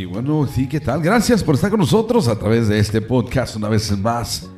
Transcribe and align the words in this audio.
Y 0.00 0.06
bueno, 0.06 0.48
sí, 0.50 0.66
¿qué 0.66 0.80
tal? 0.80 1.02
Gracias 1.02 1.44
por 1.44 1.56
estar 1.56 1.68
con 1.68 1.80
nosotros 1.80 2.26
a 2.26 2.38
través 2.38 2.68
de 2.68 2.78
este 2.78 3.02
podcast 3.02 3.56
una 3.56 3.68
vez 3.68 3.94
más. 3.98 4.48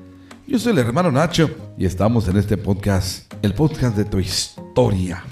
Yo 0.46 0.56
soy 0.56 0.70
el 0.70 0.78
hermano 0.78 1.10
Nacho 1.10 1.50
y 1.76 1.84
estamos 1.84 2.28
en 2.28 2.36
este 2.36 2.56
podcast, 2.56 3.34
el 3.42 3.52
podcast 3.52 3.96
de 3.96 4.04
tu 4.04 4.20
historia. 4.20 5.24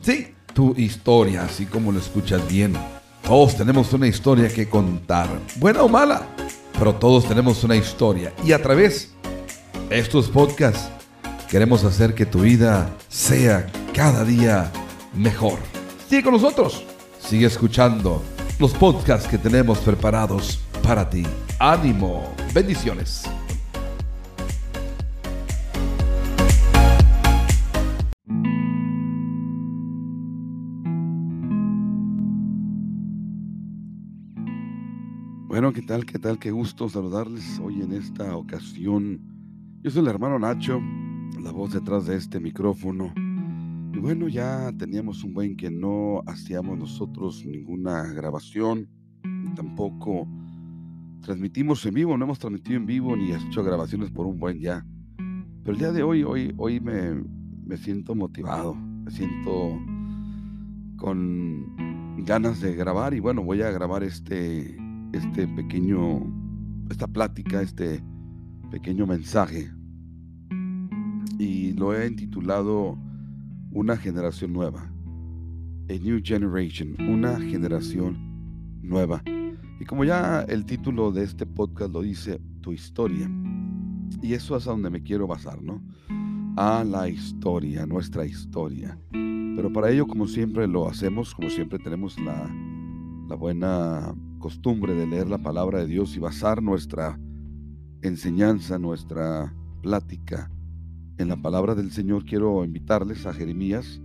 Sí, 0.00 0.28
tu 0.54 0.74
historia, 0.78 1.42
así 1.42 1.66
como 1.66 1.92
lo 1.92 1.98
escuchas 1.98 2.48
bien. 2.48 2.72
Todos 3.22 3.54
tenemos 3.54 3.92
una 3.92 4.06
historia 4.06 4.48
que 4.48 4.66
contar, 4.66 5.28
buena 5.56 5.82
o 5.82 5.90
mala, 5.90 6.26
pero 6.78 6.94
todos 6.94 7.28
tenemos 7.28 7.62
una 7.62 7.76
historia. 7.76 8.32
Y 8.42 8.52
a 8.52 8.62
través 8.62 9.12
de 9.90 9.98
estos 9.98 10.30
podcasts 10.30 10.88
queremos 11.50 11.84
hacer 11.84 12.14
que 12.14 12.24
tu 12.24 12.40
vida 12.40 12.88
sea 13.10 13.66
cada 13.92 14.24
día 14.24 14.72
mejor. 15.14 15.58
Sigue 16.08 16.22
con 16.22 16.32
nosotros, 16.32 16.82
sigue 17.18 17.44
escuchando 17.44 18.22
los 18.60 18.74
podcasts 18.74 19.26
que 19.26 19.38
tenemos 19.38 19.78
preparados 19.78 20.60
para 20.82 21.08
ti. 21.08 21.22
Ánimo, 21.58 22.34
bendiciones. 22.52 23.24
Bueno, 35.48 35.72
¿qué 35.72 35.80
tal? 35.80 36.04
¿Qué 36.04 36.18
tal? 36.18 36.38
Qué 36.38 36.50
gusto 36.50 36.90
saludarles 36.90 37.58
hoy 37.60 37.80
en 37.80 37.94
esta 37.94 38.36
ocasión. 38.36 39.22
Yo 39.82 39.90
soy 39.90 40.02
el 40.02 40.08
hermano 40.08 40.38
Nacho, 40.38 40.82
la 41.40 41.50
voz 41.50 41.72
detrás 41.72 42.04
de 42.04 42.16
este 42.16 42.38
micrófono. 42.38 43.14
Bueno, 44.00 44.28
ya 44.28 44.72
teníamos 44.78 45.22
un 45.24 45.34
buen 45.34 45.56
que 45.58 45.70
no 45.70 46.22
hacíamos 46.26 46.78
nosotros 46.78 47.44
ninguna 47.44 48.04
grabación, 48.14 48.88
tampoco 49.54 50.26
transmitimos 51.20 51.84
en 51.84 51.94
vivo, 51.94 52.16
no 52.16 52.24
hemos 52.24 52.38
transmitido 52.38 52.78
en 52.78 52.86
vivo 52.86 53.14
ni 53.14 53.30
hecho 53.30 53.62
grabaciones 53.62 54.10
por 54.10 54.24
un 54.24 54.38
buen 54.40 54.58
ya. 54.58 54.86
Pero 55.16 55.72
el 55.72 55.78
día 55.78 55.92
de 55.92 56.02
hoy, 56.02 56.22
hoy, 56.22 56.54
hoy 56.56 56.80
me, 56.80 57.22
me 57.66 57.76
siento 57.76 58.14
motivado, 58.14 58.74
me 58.74 59.10
siento 59.10 59.78
con 60.96 62.16
ganas 62.24 62.62
de 62.62 62.74
grabar 62.74 63.12
y 63.12 63.20
bueno, 63.20 63.44
voy 63.44 63.60
a 63.60 63.70
grabar 63.70 64.02
este, 64.02 64.78
este 65.12 65.46
pequeño, 65.46 66.22
esta 66.88 67.06
plática, 67.06 67.60
este 67.60 68.02
pequeño 68.70 69.06
mensaje. 69.06 69.70
Y 71.38 71.74
lo 71.74 71.94
he 71.94 72.06
intitulado 72.06 72.98
Una 73.72 73.96
generación 73.96 74.52
nueva. 74.52 74.82
A 75.88 75.92
New 75.92 76.20
Generation, 76.24 76.96
una 77.08 77.38
generación 77.38 78.18
nueva. 78.82 79.22
Y 79.78 79.84
como 79.84 80.04
ya 80.04 80.42
el 80.48 80.64
título 80.64 81.12
de 81.12 81.22
este 81.22 81.46
podcast 81.46 81.92
lo 81.92 82.02
dice, 82.02 82.40
tu 82.62 82.72
historia. 82.72 83.30
Y 84.20 84.34
eso 84.34 84.56
es 84.56 84.66
a 84.66 84.72
donde 84.72 84.90
me 84.90 85.04
quiero 85.04 85.28
basar, 85.28 85.62
¿no? 85.62 85.80
A 86.56 86.82
la 86.82 87.08
historia, 87.08 87.86
nuestra 87.86 88.26
historia. 88.26 88.98
Pero 89.12 89.72
para 89.72 89.90
ello, 89.90 90.04
como 90.06 90.26
siempre 90.26 90.66
lo 90.66 90.88
hacemos, 90.88 91.32
como 91.32 91.48
siempre 91.48 91.78
tenemos 91.78 92.18
la, 92.18 92.52
la 93.28 93.36
buena 93.36 94.14
costumbre 94.40 94.94
de 94.94 95.06
leer 95.06 95.28
la 95.28 95.38
palabra 95.38 95.78
de 95.78 95.86
Dios 95.86 96.16
y 96.16 96.18
basar 96.18 96.60
nuestra 96.60 97.20
enseñanza, 98.02 98.80
nuestra 98.80 99.54
plática 99.80 100.50
en 101.20 101.28
la 101.28 101.36
palabra 101.36 101.74
del 101.74 101.90
Señor, 101.90 102.24
quiero 102.24 102.64
invitarles 102.64 103.26
a 103.26 103.34
Jeremías 103.34 104.00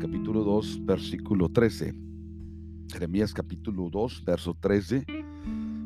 capítulo 0.00 0.42
2, 0.42 0.84
versículo 0.84 1.48
13. 1.48 1.94
Jeremías 2.92 3.32
capítulo 3.32 3.88
2, 3.90 4.24
verso 4.24 4.56
13. 4.58 5.04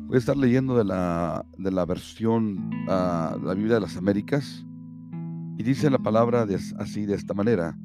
Voy 0.07 0.15
a 0.15 0.17
estar 0.17 0.35
leyendo 0.35 0.75
de 0.75 0.83
la, 0.83 1.45
de 1.59 1.71
la 1.71 1.85
versión, 1.85 2.71
uh, 2.87 3.39
la 3.39 3.53
Biblia 3.55 3.75
de 3.75 3.81
las 3.81 3.97
Américas, 3.97 4.65
y 5.59 5.63
dice 5.63 5.91
la 5.91 5.99
palabra 5.99 6.47
así, 6.79 7.05
de 7.05 7.13
esta 7.13 7.35
manera, 7.35 7.77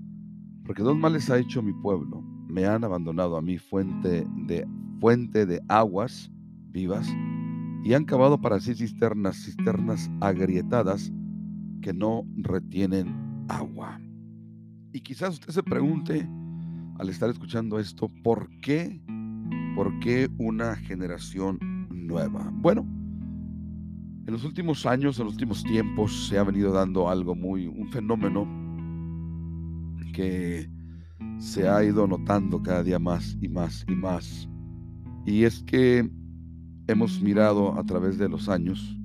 porque 0.65 0.83
dos 0.83 0.97
males 0.97 1.29
ha 1.29 1.39
hecho 1.39 1.63
mi 1.63 1.75
pueblo, 1.75 2.23
me 2.49 2.65
han 2.65 2.85
abandonado 2.85 3.37
a 3.37 3.43
mi 3.43 3.59
fuente 3.59 4.27
de 4.47 4.67
fuente 4.99 5.45
de 5.45 5.61
aguas 5.69 6.33
vivas 6.71 7.07
y 7.85 7.93
han 7.93 8.07
cavado 8.07 8.41
para 8.41 8.61
sí 8.61 8.75
cisternas, 8.75 9.37
cisternas 9.45 10.11
agrietadas 10.23 11.13
que 11.81 11.93
no 11.93 12.25
retienen 12.37 13.45
agua. 13.49 14.01
Y 14.93 15.01
quizás 15.01 15.35
usted 15.35 15.53
se 15.53 15.63
pregunte 15.63 16.29
al 16.99 17.09
estar 17.09 17.29
escuchando 17.29 17.79
esto, 17.79 18.11
¿por 18.23 18.49
qué? 18.61 19.01
¿Por 19.75 19.99
qué 20.01 20.31
una 20.39 20.77
generación 20.77 21.59
nueva? 21.91 22.51
Bueno, 22.55 22.87
en 24.27 24.33
los 24.33 24.45
últimos 24.45 24.87
años, 24.87 25.19
en 25.19 25.27
los 25.27 25.35
últimos 25.35 25.63
tiempos, 25.63 26.29
se 26.29 26.39
ha 26.39 26.43
venido 26.43 26.73
dando 26.73 27.09
algo 27.09 27.35
muy, 27.35 27.67
un 27.67 27.89
fenómeno 27.89 28.47
que 30.13 30.69
se 31.39 31.69
ha 31.69 31.85
ido 31.85 32.07
notando 32.07 32.63
cada 32.63 32.83
día 32.83 32.99
más 32.99 33.37
y 33.41 33.49
más 33.49 33.85
y 33.89 33.95
más. 33.95 34.49
Y 35.27 35.45
es 35.45 35.63
que 35.65 36.11
hemos 36.89 37.21
mirado 37.21 37.79
a 37.79 37.85
través 37.85 38.17
de 38.19 38.29
los 38.29 38.49
años 38.49 38.99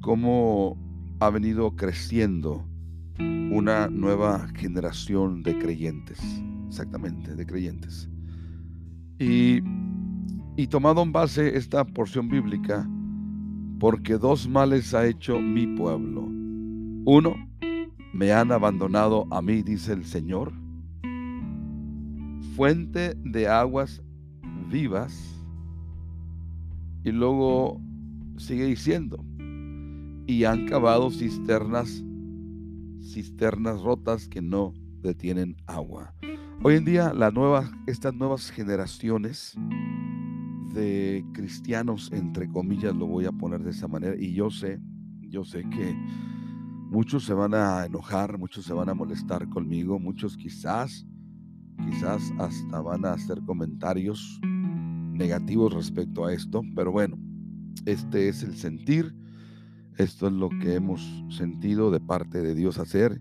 cómo 0.00 0.76
ha 1.20 1.30
venido 1.30 1.74
creciendo 1.76 2.64
una 3.18 3.88
nueva 3.88 4.48
generación 4.54 5.42
de 5.42 5.58
creyentes, 5.58 6.20
exactamente, 6.68 7.34
de 7.34 7.46
creyentes. 7.46 8.08
Y, 9.18 9.60
y 10.56 10.66
tomado 10.66 11.02
en 11.02 11.12
base 11.12 11.56
esta 11.56 11.84
porción 11.84 12.28
bíblica, 12.28 12.88
porque 13.78 14.18
dos 14.18 14.48
males 14.48 14.94
ha 14.94 15.06
hecho 15.06 15.40
mi 15.40 15.66
pueblo. 15.66 16.22
Uno, 17.06 17.36
me 18.12 18.32
han 18.32 18.50
abandonado 18.52 19.26
a 19.30 19.42
mí, 19.42 19.62
dice 19.62 19.92
el 19.92 20.04
Señor, 20.04 20.52
fuente 22.56 23.14
de 23.24 23.48
aguas 23.48 24.02
vivas. 24.70 25.30
Y 27.04 27.12
luego 27.12 27.80
sigue 28.36 28.64
diciendo, 28.64 29.24
y 30.26 30.44
han 30.44 30.66
cavado 30.66 31.10
cisternas, 31.10 32.02
cisternas 33.00 33.82
rotas 33.82 34.28
que 34.28 34.40
no 34.40 34.72
detienen 35.02 35.56
agua. 35.66 36.14
Hoy 36.62 36.76
en 36.76 36.84
día 36.84 37.12
la 37.12 37.30
nueva, 37.30 37.70
estas 37.86 38.14
nuevas 38.14 38.50
generaciones 38.50 39.54
de 40.72 41.24
cristianos, 41.34 42.10
entre 42.12 42.48
comillas, 42.48 42.94
lo 42.96 43.06
voy 43.06 43.26
a 43.26 43.32
poner 43.32 43.62
de 43.62 43.70
esa 43.70 43.86
manera, 43.86 44.16
y 44.18 44.32
yo 44.32 44.50
sé, 44.50 44.80
yo 45.28 45.44
sé 45.44 45.62
que 45.68 45.94
muchos 46.90 47.24
se 47.24 47.34
van 47.34 47.54
a 47.54 47.84
enojar, 47.84 48.38
muchos 48.38 48.64
se 48.64 48.72
van 48.72 48.88
a 48.88 48.94
molestar 48.94 49.48
conmigo, 49.48 49.98
muchos 49.98 50.36
quizás, 50.36 51.06
quizás 51.84 52.32
hasta 52.38 52.80
van 52.80 53.04
a 53.04 53.12
hacer 53.12 53.42
comentarios 53.44 54.40
negativos 55.12 55.72
respecto 55.72 56.24
a 56.24 56.32
esto, 56.32 56.62
pero 56.74 56.90
bueno, 56.90 57.18
este 57.84 58.28
es 58.28 58.42
el 58.42 58.56
sentir, 58.56 59.14
esto 59.96 60.26
es 60.26 60.32
lo 60.32 60.48
que 60.48 60.74
hemos 60.74 61.24
sentido 61.28 61.90
de 61.90 62.00
parte 62.00 62.42
de 62.42 62.54
Dios 62.54 62.78
hacer. 62.78 63.20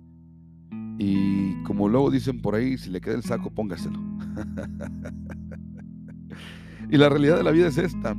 Y 0.98 1.62
como 1.64 1.88
luego 1.88 2.12
dicen 2.12 2.42
por 2.42 2.56
ahí, 2.56 2.78
si 2.78 2.90
le 2.90 3.02
queda 3.02 3.16
el 3.16 3.24
saco, 3.24 3.52
póngaselo. 3.52 4.00
y 6.90 6.98
la 6.98 7.10
realidad 7.10 7.38
de 7.38 7.44
la 7.44 7.52
vida 7.52 7.68
es 7.68 7.78
esta, 7.78 8.16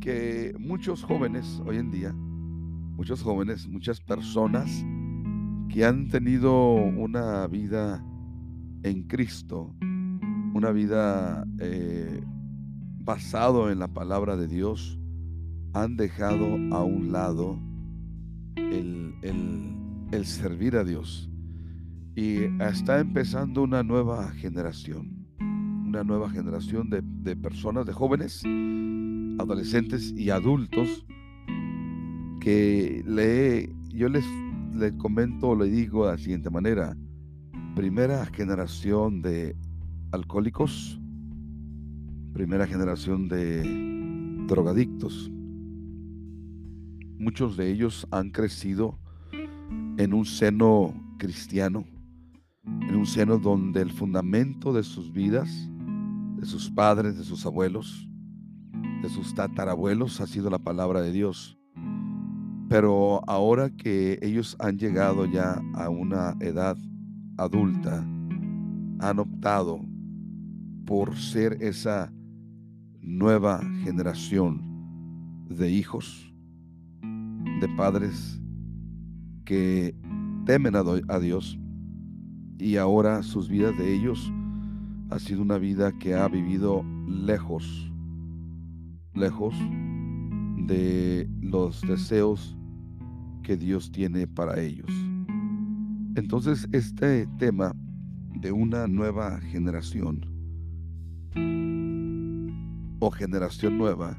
que 0.00 0.54
muchos 0.58 1.02
jóvenes 1.02 1.60
hoy 1.66 1.78
en 1.78 1.90
día, 1.90 2.12
muchos 2.12 3.22
jóvenes, 3.22 3.68
muchas 3.68 4.00
personas 4.00 4.84
que 5.68 5.84
han 5.84 6.08
tenido 6.08 6.72
una 6.72 7.46
vida 7.46 8.04
en 8.82 9.04
Cristo, 9.04 9.74
una 10.54 10.70
vida 10.70 11.44
eh, 11.58 12.22
basado 13.00 13.70
en 13.70 13.78
la 13.78 13.88
palabra 13.88 14.36
de 14.36 14.48
Dios, 14.48 14.98
han 15.72 15.96
dejado 15.96 16.46
a 16.74 16.82
un 16.82 17.12
lado 17.12 17.67
el, 18.58 19.14
el, 20.12 20.24
servir 20.24 20.76
a 20.76 20.84
Dios. 20.84 21.30
Y 22.14 22.44
está 22.60 23.00
empezando 23.00 23.62
una 23.62 23.82
nueva 23.82 24.30
generación, 24.32 25.26
una 25.40 26.02
nueva 26.02 26.28
generación 26.30 26.90
de, 26.90 27.36
personas, 27.36 27.86
de 27.86 27.92
jóvenes, 27.92 28.42
adolescentes 29.38 30.12
y 30.16 30.30
adultos 30.30 31.06
que 32.40 33.04
le, 33.06 33.70
yo 33.90 34.08
les, 34.08 34.24
les 34.74 34.92
comento, 34.94 35.54
le 35.54 35.66
digo 35.66 36.06
de 36.06 36.12
la 36.12 36.18
siguiente 36.18 36.50
manera, 36.50 36.96
primera 37.76 38.26
generación 38.26 39.22
de 39.22 39.56
alcohólicos, 40.10 41.00
primera 42.32 42.66
generación 42.66 43.28
de 43.28 43.62
drogadictos. 44.48 45.30
Muchos 47.18 47.56
de 47.56 47.70
ellos 47.70 48.06
han 48.12 48.30
crecido 48.30 48.96
en 49.96 50.14
un 50.14 50.24
seno 50.24 50.94
cristiano, 51.18 51.84
en 52.64 52.94
un 52.94 53.06
seno 53.06 53.38
donde 53.38 53.82
el 53.82 53.90
fundamento 53.90 54.72
de 54.72 54.84
sus 54.84 55.12
vidas, 55.12 55.50
de 56.36 56.46
sus 56.46 56.70
padres, 56.70 57.18
de 57.18 57.24
sus 57.24 57.44
abuelos, 57.44 58.08
de 59.02 59.08
sus 59.08 59.34
tatarabuelos 59.34 60.20
ha 60.20 60.28
sido 60.28 60.48
la 60.48 60.60
palabra 60.60 61.00
de 61.00 61.10
Dios. 61.10 61.58
Pero 62.68 63.22
ahora 63.28 63.70
que 63.70 64.20
ellos 64.22 64.56
han 64.60 64.78
llegado 64.78 65.26
ya 65.26 65.60
a 65.74 65.88
una 65.88 66.36
edad 66.38 66.76
adulta, 67.36 68.06
han 69.00 69.18
optado 69.18 69.80
por 70.86 71.16
ser 71.16 71.62
esa 71.62 72.12
nueva 73.00 73.60
generación 73.82 74.62
de 75.48 75.70
hijos, 75.70 76.27
de 77.60 77.68
padres 77.76 78.40
que 79.44 79.94
temen 80.44 80.74
a, 80.76 81.18
Dios 81.20 81.58
y 82.58 82.76
ahora 82.76 83.22
sus 83.22 83.48
vidas 83.48 83.76
de 83.78 83.94
ellos 83.94 84.32
ha 85.10 85.18
sido 85.18 85.42
una 85.42 85.58
vida 85.58 85.92
que 85.98 86.14
ha 86.14 86.28
vivido 86.28 86.84
lejos, 87.06 87.90
lejos 89.14 89.54
de 90.66 91.28
los 91.40 91.80
deseos 91.82 92.56
que 93.42 93.56
Dios 93.56 93.90
tiene 93.90 94.26
para 94.26 94.60
ellos. 94.60 94.90
Entonces 96.14 96.68
este 96.72 97.26
tema 97.38 97.74
de 98.40 98.52
una 98.52 98.86
nueva 98.86 99.40
generación 99.40 100.20
o 103.00 103.10
generación 103.10 103.78
nueva 103.78 104.18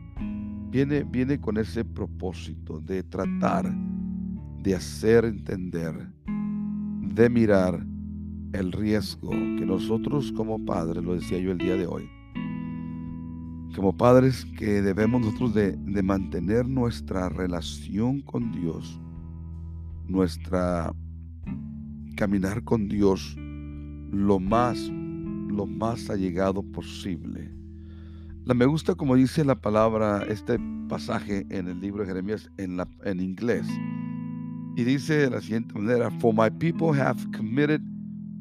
viene, 0.70 1.04
viene 1.04 1.40
con 1.40 1.58
ese 1.58 1.84
propósito 1.84 2.80
de 2.80 3.04
tratar 3.04 3.74
de 4.62 4.76
hacer 4.76 5.26
entender, 5.26 5.94
de 7.14 7.30
mirar 7.30 7.86
el 8.54 8.72
riesgo 8.72 9.30
que 9.30 9.66
nosotros 9.66 10.32
como 10.32 10.64
padres, 10.66 11.04
lo 11.04 11.16
decía 11.16 11.40
yo 11.40 11.52
el 11.52 11.58
día 11.58 11.76
de 11.76 11.88
hoy, 11.88 12.10
como 13.76 13.96
padres 13.96 14.46
que 14.58 14.82
debemos 14.82 15.22
nosotros 15.22 15.54
de, 15.54 15.78
de 15.78 16.04
mantener 16.04 16.68
nuestra 16.68 17.30
relación 17.30 18.22
con 18.22 18.52
Dios, 18.52 19.00
nuestra 20.08 20.94
caminar 22.16 22.64
con 22.64 22.90
Dios 22.90 23.38
lo 24.12 24.40
más, 24.40 24.78
lo 24.90 25.66
más 25.66 26.10
allegado 26.10 26.62
posible. 26.64 27.59
La 28.50 28.56
me 28.56 28.66
gusta 28.66 28.96
como 28.96 29.14
dice 29.14 29.46
la 29.46 29.54
palabra, 29.54 30.26
este 30.28 30.58
pasaje 30.88 31.46
en 31.52 31.68
el 31.68 31.80
libro 31.80 32.02
de 32.02 32.08
Jeremías 32.08 32.50
en, 32.58 32.78
la, 32.78 32.88
en 33.06 33.22
inglés. 33.22 33.68
Y 34.76 34.84
dice 34.84 35.18
de 35.18 35.30
la 35.30 35.40
siguiente 35.40 35.76
manera, 35.76 36.10
For 36.20 36.34
my 36.34 36.50
people 36.50 36.92
have 37.00 37.20
committed 37.32 37.80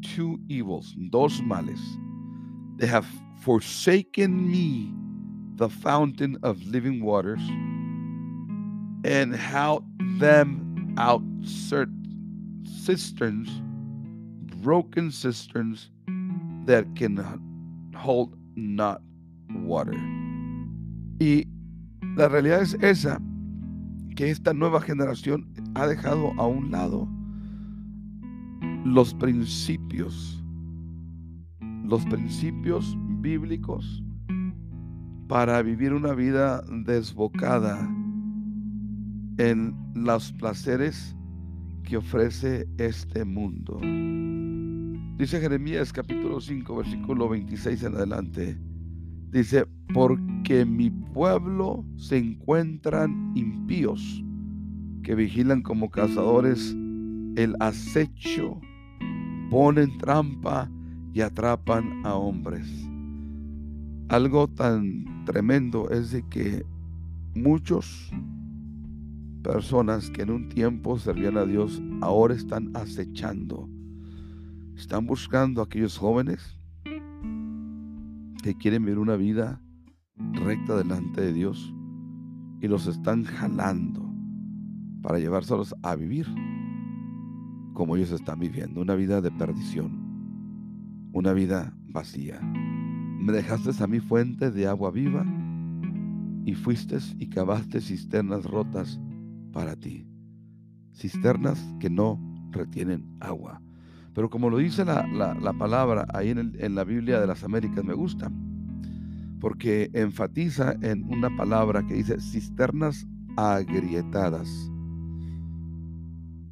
two 0.01 0.41
evils, 0.49 0.95
dos 1.11 1.43
males. 1.43 1.79
They 2.79 2.87
have 2.87 3.05
forsaken 3.43 4.51
me, 4.51 4.95
the 5.57 5.69
fountain 5.69 6.39
of 6.43 6.57
living 6.63 7.05
waters, 7.05 7.43
and 9.05 9.37
held 9.37 9.85
them 10.19 10.95
out 10.97 11.21
cisterns, 11.45 13.51
broken 14.63 15.11
cisterns 15.11 15.91
that 16.65 16.87
can 16.97 17.19
hold 17.95 18.35
not 18.57 19.03
water. 19.67 19.99
Y 21.21 21.47
la 22.17 22.29
realidad 22.29 22.63
es 22.63 22.75
esa, 22.81 23.21
que 24.17 24.31
esta 24.31 24.53
nueva 24.53 24.81
generación 24.81 25.49
ha 25.75 25.87
dejado 25.87 26.33
a 26.39 26.47
un 26.47 26.71
lado 26.71 27.09
los 28.85 29.15
principios, 29.15 30.43
los 31.85 32.05
principios 32.07 32.97
bíblicos 33.21 34.03
para 35.29 35.61
vivir 35.63 35.93
una 35.93 36.15
vida 36.15 36.63
desbocada 36.85 37.79
en 39.39 39.77
los 39.95 40.33
placeres 40.33 41.15
que 41.85 41.99
ofrece 41.99 42.67
este 42.79 43.25
mundo. 43.25 43.79
Dice 45.19 45.41
Jeremías 45.41 45.93
capítulo 45.93 46.41
5, 46.41 46.77
versículo 46.77 47.29
26 47.29 47.83
en 47.83 47.95
adelante. 47.95 48.68
Dice, 49.31 49.67
porque 49.93 50.65
mi 50.65 50.91
pueblo 50.91 51.85
se 51.97 52.17
encuentran 52.17 53.33
impíos, 53.35 54.25
que 55.03 55.15
vigilan 55.15 55.63
como 55.63 55.91
cazadores 55.91 56.75
el 57.37 57.55
acecho, 57.61 58.59
ponen 59.51 59.99
trampa 59.99 60.71
y 61.13 61.21
atrapan 61.21 62.07
a 62.07 62.15
hombres. 62.15 62.67
Algo 64.09 64.49
tan 64.49 65.25
tremendo 65.27 65.91
es 65.91 66.11
de 66.11 66.27
que 66.29 66.65
muchos 67.35 68.11
personas 69.43 70.11
que 70.11 70.23
en 70.23 70.31
un 70.31 70.49
tiempo 70.49 70.99
servían 70.99 71.37
a 71.37 71.45
Dios 71.45 71.83
ahora 72.01 72.35
están 72.35 72.75
acechando. 72.75 73.69
Están 74.75 75.07
buscando 75.07 75.61
a 75.61 75.65
aquellos 75.65 75.99
jóvenes 75.99 76.58
quieren 78.55 78.85
vivir 78.85 78.99
una 78.99 79.17
vida 79.17 79.61
recta 80.33 80.77
delante 80.77 81.21
de 81.21 81.33
Dios 81.33 81.75
y 82.61 82.69
los 82.69 82.87
están 82.87 83.25
jalando 83.25 84.09
para 85.03 85.19
llevárselos 85.19 85.75
a 85.83 85.95
vivir 85.95 86.27
como 87.75 87.95
ellos 87.95 88.11
están 88.11 88.41
viviendo, 88.41 88.81
una 88.81 88.97
vida 88.97 89.21
de 89.21 89.31
perdición, 89.31 91.11
una 91.13 91.33
vida 91.33 91.73
vacía. 91.87 92.41
Me 92.41 93.33
dejaste 93.33 93.71
a 93.83 93.87
mi 93.87 94.01
fuente 94.01 94.51
de 94.51 94.67
agua 94.67 94.91
viva 94.91 95.25
y 96.45 96.55
fuiste 96.55 96.99
y 97.19 97.29
cavaste 97.29 97.81
cisternas 97.81 98.45
rotas 98.45 99.01
para 99.53 99.77
ti, 99.77 100.09
cisternas 100.93 101.63
que 101.79 101.89
no 101.89 102.21
retienen 102.51 103.17
agua. 103.21 103.63
Pero 104.15 104.31
como 104.31 104.51
lo 104.51 104.59
dice 104.59 104.85
la, 104.85 105.55
palabra 105.59 106.07
ahí 106.13 106.31
en, 106.31 106.57
en 106.59 106.75
la 106.75 106.85
Biblia 106.85 107.21
de 107.21 107.27
las 107.27 107.45
Américas, 107.45 107.85
me 107.85 107.95
gusta, 107.95 108.31
porque 109.41 109.91
enfatiza 109.93 110.75
en 110.83 111.05
una 111.05 111.35
palabra 111.37 111.87
que 111.87 111.95
dice 111.95 112.21
cisternas 112.21 113.07
agrietadas. 113.37 114.49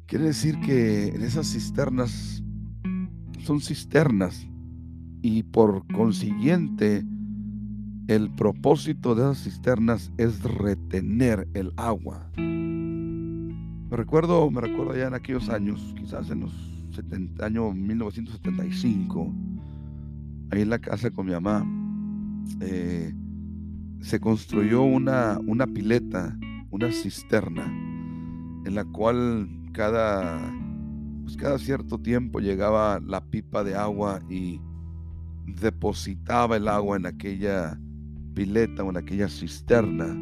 Quiere 0.05 0.25
decir 0.25 0.59
que 0.61 1.09
en 1.09 1.21
esas 1.21 1.47
cisternas 1.51 2.41
son 3.39 3.59
cisternas 3.59 4.47
y 5.21 5.43
por 5.43 5.85
consiguiente 5.93 7.03
el 8.07 8.29
propósito 8.31 9.15
de 9.15 9.23
esas 9.23 9.43
cisternas 9.43 10.13
es 10.17 10.41
retener 10.43 11.47
el 11.53 11.73
agua. 11.75 12.31
Me 12.37 13.97
recuerdo, 13.97 14.49
me 14.49 14.61
recuerdo 14.61 14.95
ya 14.95 15.07
en 15.07 15.13
aquellos 15.13 15.49
años, 15.49 15.93
quizás 15.97 16.29
en 16.29 16.41
los 16.41 16.76
70, 16.97 17.45
año 17.45 17.71
1975, 17.73 19.31
ahí 20.49 20.61
en 20.61 20.69
la 20.69 20.79
casa 20.79 21.11
con 21.11 21.27
mi 21.27 21.31
mamá, 21.31 21.63
eh, 22.59 23.13
se 24.01 24.19
construyó 24.19 24.81
una, 24.81 25.37
una 25.45 25.67
pileta, 25.67 26.35
una 26.71 26.91
cisterna, 26.91 27.65
en 28.65 28.73
la 28.73 28.83
cual 28.83 29.47
cada, 29.73 30.39
pues 31.23 31.37
cada 31.37 31.59
cierto 31.59 31.99
tiempo 31.99 32.39
llegaba 32.39 32.99
la 32.99 33.23
pipa 33.23 33.63
de 33.63 33.75
agua 33.75 34.19
y 34.27 34.59
depositaba 35.45 36.57
el 36.57 36.67
agua 36.67 36.97
en 36.97 37.05
aquella 37.05 37.79
pileta 38.33 38.83
o 38.83 38.89
en 38.89 38.97
aquella 38.97 39.29
cisterna. 39.29 40.17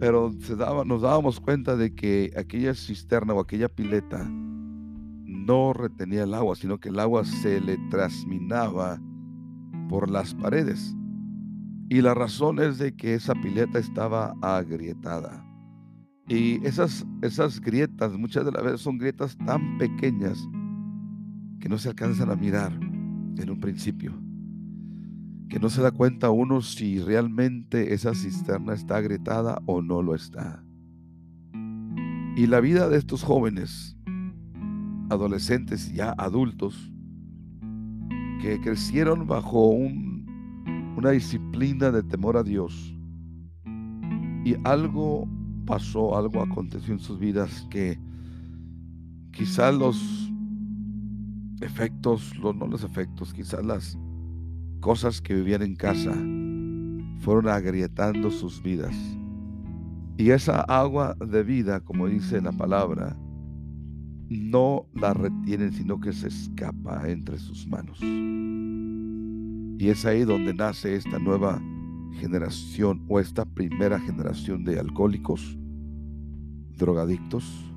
Pero 0.00 0.32
se 0.40 0.54
daba, 0.56 0.84
nos 0.84 1.00
dábamos 1.00 1.40
cuenta 1.40 1.76
de 1.76 1.94
que 1.94 2.30
aquella 2.36 2.74
cisterna 2.74 3.32
o 3.32 3.40
aquella 3.40 3.68
pileta 3.70 4.30
no 5.46 5.72
retenía 5.72 6.24
el 6.24 6.34
agua, 6.34 6.56
sino 6.56 6.78
que 6.78 6.90
el 6.90 6.98
agua 6.98 7.24
se 7.24 7.60
le 7.60 7.78
trasminaba 7.90 9.00
por 9.88 10.10
las 10.10 10.34
paredes. 10.34 10.94
Y 11.88 12.02
la 12.02 12.14
razón 12.14 12.60
es 12.60 12.78
de 12.78 12.94
que 12.94 13.14
esa 13.14 13.34
pileta 13.34 13.78
estaba 13.78 14.34
agrietada. 14.42 15.44
Y 16.28 16.64
esas, 16.64 17.04
esas 17.22 17.60
grietas 17.60 18.12
muchas 18.16 18.44
de 18.44 18.52
las 18.52 18.62
veces 18.62 18.80
son 18.80 18.98
grietas 18.98 19.36
tan 19.44 19.78
pequeñas 19.78 20.38
que 21.58 21.68
no 21.68 21.76
se 21.76 21.88
alcanzan 21.88 22.30
a 22.30 22.36
mirar 22.36 22.72
en 22.72 23.50
un 23.50 23.58
principio. 23.58 24.12
Que 25.48 25.58
no 25.58 25.68
se 25.68 25.82
da 25.82 25.90
cuenta 25.90 26.30
uno 26.30 26.62
si 26.62 27.00
realmente 27.00 27.92
esa 27.92 28.14
cisterna 28.14 28.74
está 28.74 28.98
agrietada 28.98 29.60
o 29.66 29.82
no 29.82 30.02
lo 30.02 30.14
está. 30.14 30.62
Y 32.36 32.46
la 32.46 32.60
vida 32.60 32.88
de 32.88 32.96
estos 32.96 33.24
jóvenes, 33.24 33.96
adolescentes 35.10 35.92
ya 35.92 36.14
adultos, 36.16 36.90
que 38.40 38.60
crecieron 38.60 39.26
bajo 39.26 39.68
un, 39.68 40.94
una 40.96 41.10
disciplina 41.10 41.90
de 41.90 42.02
temor 42.02 42.36
a 42.36 42.42
Dios 42.42 42.94
y 44.44 44.56
algo 44.64 45.28
pasó, 45.66 46.16
algo 46.16 46.40
aconteció 46.42 46.94
en 46.94 47.00
sus 47.00 47.18
vidas 47.18 47.66
que 47.70 47.98
quizás 49.32 49.74
los 49.74 50.32
efectos, 51.60 52.36
los, 52.38 52.56
no 52.56 52.66
los 52.66 52.82
efectos, 52.82 53.34
quizás 53.34 53.64
las 53.64 53.98
cosas 54.80 55.20
que 55.20 55.34
vivían 55.34 55.62
en 55.62 55.76
casa 55.76 56.12
fueron 57.20 57.48
agrietando 57.48 58.30
sus 58.30 58.62
vidas. 58.62 58.96
Y 60.16 60.30
esa 60.30 60.60
agua 60.62 61.14
de 61.14 61.42
vida, 61.42 61.80
como 61.80 62.06
dice 62.06 62.40
la 62.40 62.52
palabra, 62.52 63.16
no 64.30 64.86
la 64.94 65.12
retienen, 65.12 65.72
sino 65.72 66.00
que 66.00 66.12
se 66.12 66.28
escapa 66.28 67.10
entre 67.10 67.38
sus 67.38 67.66
manos. 67.66 68.00
Y 68.00 69.88
es 69.88 70.06
ahí 70.06 70.24
donde 70.24 70.54
nace 70.54 70.94
esta 70.94 71.18
nueva 71.18 71.60
generación 72.12 73.04
o 73.08 73.18
esta 73.18 73.44
primera 73.44 73.98
generación 73.98 74.64
de 74.64 74.78
alcohólicos, 74.78 75.58
drogadictos, 76.76 77.72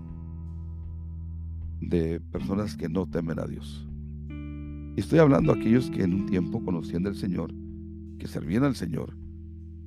de 1.81 2.19
personas 2.19 2.77
que 2.77 2.87
no 2.87 3.07
temen 3.07 3.39
a 3.39 3.45
Dios. 3.45 3.87
Y 4.95 4.99
estoy 4.99 5.19
hablando 5.19 5.51
a 5.51 5.55
aquellos 5.55 5.89
que 5.89 6.03
en 6.03 6.13
un 6.13 6.27
tiempo 6.27 6.63
conocían 6.63 7.07
al 7.07 7.15
Señor, 7.15 7.51
que 8.19 8.27
servían 8.27 8.63
al 8.63 8.75
Señor, 8.75 9.17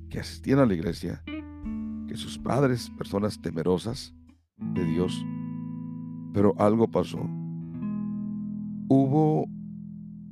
que 0.09 0.19
asistían 0.19 0.59
a 0.59 0.65
la 0.65 0.73
iglesia, 0.73 1.23
que 2.07 2.17
sus 2.17 2.37
padres, 2.37 2.89
personas 2.97 3.41
temerosas 3.41 4.13
de 4.57 4.83
Dios, 4.83 5.25
pero 6.37 6.53
algo 6.59 6.87
pasó. 6.87 7.17
Hubo 8.89 9.47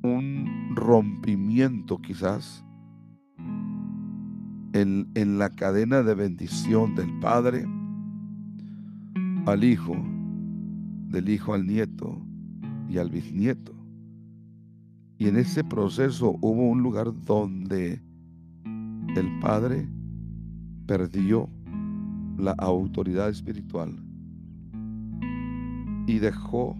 un 0.03 0.75
rompimiento 0.75 1.97
quizás 1.97 2.63
en, 4.73 5.09
en 5.15 5.39
la 5.39 5.49
cadena 5.49 6.03
de 6.03 6.13
bendición 6.13 6.93
del 6.93 7.11
Padre 7.21 7.65
al 9.47 9.63
Hijo, 9.63 9.95
del 11.09 11.27
Hijo 11.27 11.55
al 11.55 11.65
Nieto 11.65 12.21
y 12.87 12.99
al 12.99 13.09
bisnieto. 13.09 13.73
Y 15.17 15.27
en 15.27 15.37
ese 15.37 15.63
proceso 15.63 16.37
hubo 16.39 16.69
un 16.69 16.83
lugar 16.83 17.19
donde 17.25 17.99
el 19.15 19.39
Padre 19.41 19.89
perdió 20.85 21.49
la 22.37 22.51
autoridad 22.51 23.29
espiritual 23.29 24.04
y 26.07 26.19
dejó, 26.19 26.77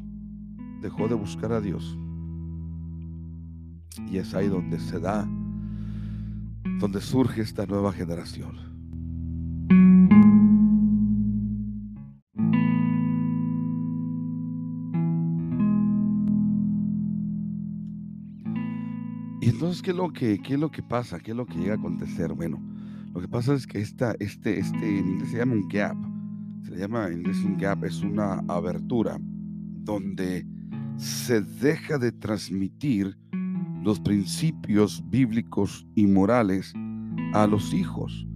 dejó 0.82 1.08
de 1.08 1.16
buscar 1.16 1.52
a 1.52 1.62
Dios. 1.62 1.98
Y 4.12 4.18
es 4.18 4.34
ahí 4.34 4.48
donde 4.48 4.80
se 4.80 5.00
da, 5.00 5.28
donde 6.80 7.02
surge 7.02 7.42
esta 7.42 7.66
nueva 7.66 7.92
generación. 7.92 8.76
Y 19.42 19.50
entonces, 19.50 19.82
¿qué 19.82 19.92
es 19.92 19.96
lo 19.96 20.12
que, 20.12 20.40
qué 20.40 20.56
es 20.56 20.60
lo 20.60 20.72
que 20.72 20.82
pasa? 20.82 21.20
¿Qué 21.20 21.32
es 21.32 21.38
lo 21.38 21.46
que 21.46 21.60
llega 21.60 21.74
a 21.74 21.78
acontecer? 21.78 22.34
Bueno, 22.34 22.60
lo 23.14 23.22
que 23.22 23.28
pasa 23.28 23.54
es 23.54 23.68
que 23.68 23.80
esta, 23.80 24.16
este, 24.20 24.60
este, 24.60 25.00
en 25.00 25.08
inglés 25.08 25.30
se 25.30 25.38
llama 25.38 25.54
un 25.54 25.68
gap. 25.70 25.96
Se 26.66 26.76
llama 26.76 27.08
en 27.08 27.58
gap, 27.60 27.86
es 27.86 28.02
una 28.02 28.44
abertura 28.48 29.20
donde 29.84 30.44
se 30.98 31.42
deja 31.42 32.00
de 32.00 32.12
transmitir 32.12 33.16
los 33.84 34.00
principios 34.00 35.04
bíblicos 35.12 35.86
y 35.94 36.08
morales 36.08 36.74
a 37.34 37.46
los 37.46 37.72
hijos. 37.72 38.28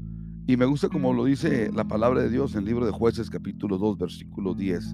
Y 0.46 0.58
me 0.58 0.66
gusta 0.66 0.90
como 0.90 1.12
lo 1.12 1.26
dice 1.26 1.72
la 1.74 1.88
palabra 1.88 2.22
de 2.22 2.30
Dios 2.30 2.54
en 2.54 2.60
el 2.60 2.66
libro 2.66 2.86
de 2.86 2.92
jueces 2.92 3.32
capítulo 3.32 3.80
2 3.80 3.98
versículo 3.98 4.54
10. 4.54 4.94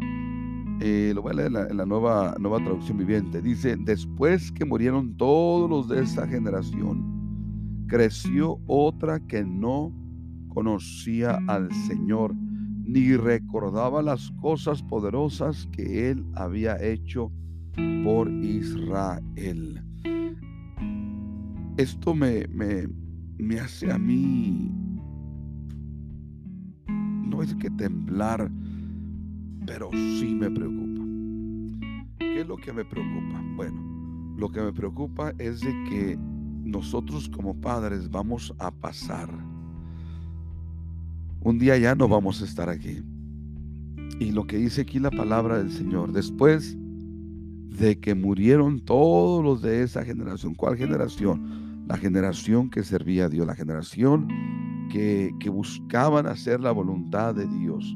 Eh, 0.79 1.11
lo 1.13 1.21
voy 1.21 1.31
a 1.31 1.35
leer 1.35 1.69
en 1.69 1.75
la, 1.75 1.85
nueva, 1.85 2.37
nueva 2.39 2.63
traducción 2.63 2.97
viviente. 2.97 3.41
Dice, 3.41 3.75
después 3.77 4.49
que 4.53 4.63
murieron 4.63 5.17
todos 5.17 5.69
los 5.69 5.89
de 5.89 6.03
esa 6.03 6.25
generación, 6.25 7.85
creció 7.87 8.61
otra 8.65 9.19
que 9.27 9.43
no 9.43 9.93
conocía 10.53 11.37
al 11.47 11.69
Señor, 11.85 12.33
ni 12.85 13.15
recordaba 13.17 14.01
las 14.01 14.31
cosas 14.41 14.81
poderosas 14.83 15.67
que 15.71 16.11
Él 16.11 16.25
había 16.35 16.81
hecho 16.83 17.31
por 18.03 18.29
Israel. 18.29 19.81
Esto 21.77 22.13
me, 22.13 22.47
me, 22.47 22.87
me 23.37 23.59
hace 23.59 23.91
a 23.91 23.97
mí, 23.97 24.71
no 26.87 27.41
es 27.41 27.53
que 27.55 27.69
temblar, 27.71 28.49
pero 29.65 29.89
sí 29.91 30.35
me 30.35 30.49
preocupa. 30.49 31.03
¿Qué 32.19 32.41
es 32.41 32.47
lo 32.47 32.55
que 32.55 32.71
me 32.71 32.85
preocupa? 32.85 33.43
Bueno, 33.55 34.35
lo 34.37 34.49
que 34.49 34.61
me 34.61 34.71
preocupa 34.71 35.33
es 35.39 35.61
de 35.61 35.71
que 35.89 36.17
nosotros 36.17 37.29
como 37.29 37.59
padres 37.59 38.09
vamos 38.09 38.53
a 38.59 38.71
pasar. 38.71 39.29
Un 41.45 41.59
día 41.59 41.77
ya 41.77 41.93
no 41.95 42.07
vamos 42.09 42.41
a 42.41 42.45
estar 42.45 42.69
aquí. 42.69 43.03
Y 44.19 44.31
lo 44.31 44.45
que 44.45 44.57
dice 44.57 44.81
aquí 44.81 44.99
la 44.99 45.11
palabra 45.11 45.59
del 45.59 45.71
Señor, 45.71 46.11
después 46.11 46.77
de 47.79 47.99
que 47.99 48.15
murieron 48.15 48.79
todos 48.79 49.43
los 49.43 49.61
de 49.61 49.83
esa 49.83 50.03
generación, 50.03 50.55
¿cuál 50.55 50.75
generación? 50.75 51.85
La 51.87 51.97
generación 51.97 52.69
que 52.69 52.83
servía 52.83 53.25
a 53.25 53.29
Dios, 53.29 53.45
la 53.45 53.55
generación 53.55 54.27
que, 54.91 55.31
que 55.39 55.49
buscaban 55.49 56.25
hacer 56.25 56.59
la 56.59 56.71
voluntad 56.71 57.35
de 57.35 57.47
Dios. 57.47 57.95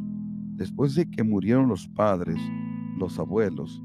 Después 0.55 0.95
de 0.95 1.09
que 1.09 1.23
murieron 1.23 1.67
los 1.67 1.87
padres, 1.87 2.39
los 2.97 3.17
abuelos, 3.17 3.81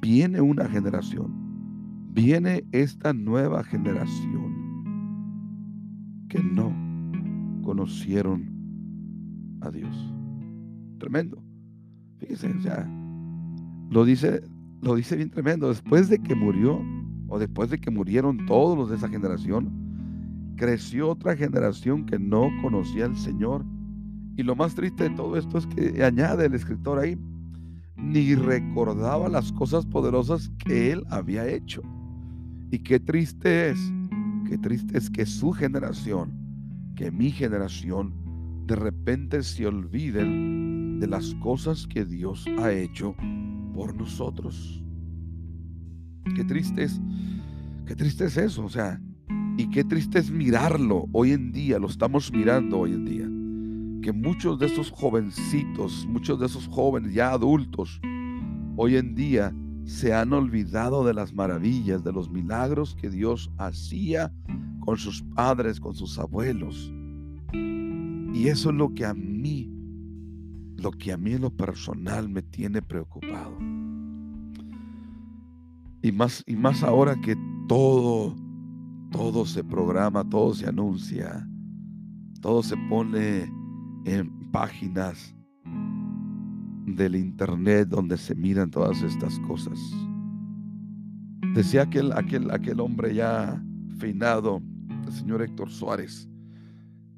viene 0.00 0.40
una 0.40 0.66
generación 0.68 1.50
viene 2.12 2.64
esta 2.72 3.12
nueva 3.12 3.62
generación 3.62 4.56
que 6.28 6.42
no 6.42 6.74
conocieron 7.62 8.59
a 9.60 9.70
Dios. 9.70 9.94
Tremendo. 10.98 11.42
Fíjense, 12.18 12.48
o 12.48 12.60
sea, 12.60 12.88
lo 13.90 14.04
dice, 14.04 14.42
lo 14.82 14.94
dice 14.94 15.16
bien 15.16 15.30
tremendo. 15.30 15.68
Después 15.68 16.08
de 16.08 16.18
que 16.18 16.34
murió, 16.34 16.80
o 17.28 17.38
después 17.38 17.70
de 17.70 17.78
que 17.78 17.90
murieron 17.90 18.46
todos 18.46 18.76
los 18.76 18.90
de 18.90 18.96
esa 18.96 19.08
generación, 19.08 20.54
creció 20.56 21.10
otra 21.10 21.36
generación 21.36 22.04
que 22.04 22.18
no 22.18 22.50
conocía 22.60 23.06
al 23.06 23.16
Señor. 23.16 23.64
Y 24.36 24.42
lo 24.42 24.54
más 24.54 24.74
triste 24.74 25.08
de 25.08 25.16
todo 25.16 25.36
esto 25.36 25.58
es 25.58 25.66
que 25.66 26.04
añade 26.04 26.46
el 26.46 26.54
escritor 26.54 26.98
ahí, 26.98 27.18
ni 27.96 28.34
recordaba 28.34 29.28
las 29.28 29.52
cosas 29.52 29.86
poderosas 29.86 30.50
que 30.58 30.92
él 30.92 31.04
había 31.10 31.46
hecho. 31.48 31.82
Y 32.70 32.78
qué 32.78 33.00
triste 33.00 33.70
es, 33.70 33.92
qué 34.48 34.56
triste 34.58 34.96
es 34.96 35.10
que 35.10 35.26
su 35.26 35.52
generación, 35.52 36.32
que 36.94 37.10
mi 37.10 37.30
generación, 37.30 38.14
de 38.66 38.76
repente 38.76 39.42
se 39.42 39.66
olviden 39.66 41.00
de 41.00 41.06
las 41.06 41.34
cosas 41.36 41.86
que 41.86 42.04
Dios 42.04 42.46
ha 42.58 42.72
hecho 42.72 43.14
por 43.74 43.94
nosotros. 43.94 44.82
Qué 46.36 46.44
triste 46.44 46.84
es, 46.84 47.00
qué 47.86 47.96
triste 47.96 48.26
es 48.26 48.36
eso, 48.36 48.64
o 48.64 48.68
sea, 48.68 49.00
y 49.56 49.68
qué 49.70 49.84
triste 49.84 50.18
es 50.18 50.30
mirarlo 50.30 51.06
hoy 51.12 51.32
en 51.32 51.52
día, 51.52 51.78
lo 51.78 51.88
estamos 51.88 52.32
mirando 52.32 52.78
hoy 52.78 52.92
en 52.92 53.04
día, 53.04 53.26
que 54.02 54.12
muchos 54.12 54.58
de 54.58 54.66
esos 54.66 54.90
jovencitos, 54.90 56.06
muchos 56.08 56.38
de 56.38 56.46
esos 56.46 56.68
jóvenes 56.68 57.14
ya 57.14 57.30
adultos, 57.32 58.00
hoy 58.76 58.96
en 58.96 59.14
día 59.14 59.54
se 59.84 60.14
han 60.14 60.32
olvidado 60.32 61.04
de 61.04 61.14
las 61.14 61.34
maravillas, 61.34 62.04
de 62.04 62.12
los 62.12 62.30
milagros 62.30 62.94
que 62.94 63.10
Dios 63.10 63.50
hacía 63.58 64.32
con 64.80 64.98
sus 64.98 65.22
padres, 65.34 65.80
con 65.80 65.94
sus 65.94 66.18
abuelos. 66.18 66.92
Y 68.32 68.48
eso 68.48 68.70
es 68.70 68.76
lo 68.76 68.94
que 68.94 69.04
a 69.04 69.14
mí, 69.14 69.70
lo 70.76 70.92
que 70.92 71.12
a 71.12 71.16
mí 71.16 71.32
en 71.32 71.42
lo 71.42 71.50
personal 71.50 72.28
me 72.28 72.42
tiene 72.42 72.80
preocupado. 72.80 73.58
Y 76.02 76.12
más, 76.12 76.42
y 76.46 76.56
más 76.56 76.82
ahora 76.82 77.16
que 77.20 77.36
todo, 77.68 78.36
todo 79.10 79.44
se 79.44 79.64
programa, 79.64 80.28
todo 80.28 80.54
se 80.54 80.66
anuncia, 80.66 81.46
todo 82.40 82.62
se 82.62 82.76
pone 82.88 83.52
en 84.04 84.50
páginas 84.50 85.34
del 86.86 87.16
internet 87.16 87.88
donde 87.88 88.16
se 88.16 88.34
miran 88.34 88.70
todas 88.70 89.02
estas 89.02 89.38
cosas. 89.40 89.78
Decía 91.54 91.82
aquel, 91.82 92.12
aquel, 92.12 92.50
aquel 92.50 92.80
hombre 92.80 93.14
ya 93.14 93.62
finado, 93.98 94.62
el 95.04 95.12
señor 95.12 95.42
Héctor 95.42 95.68
Suárez, 95.68 96.29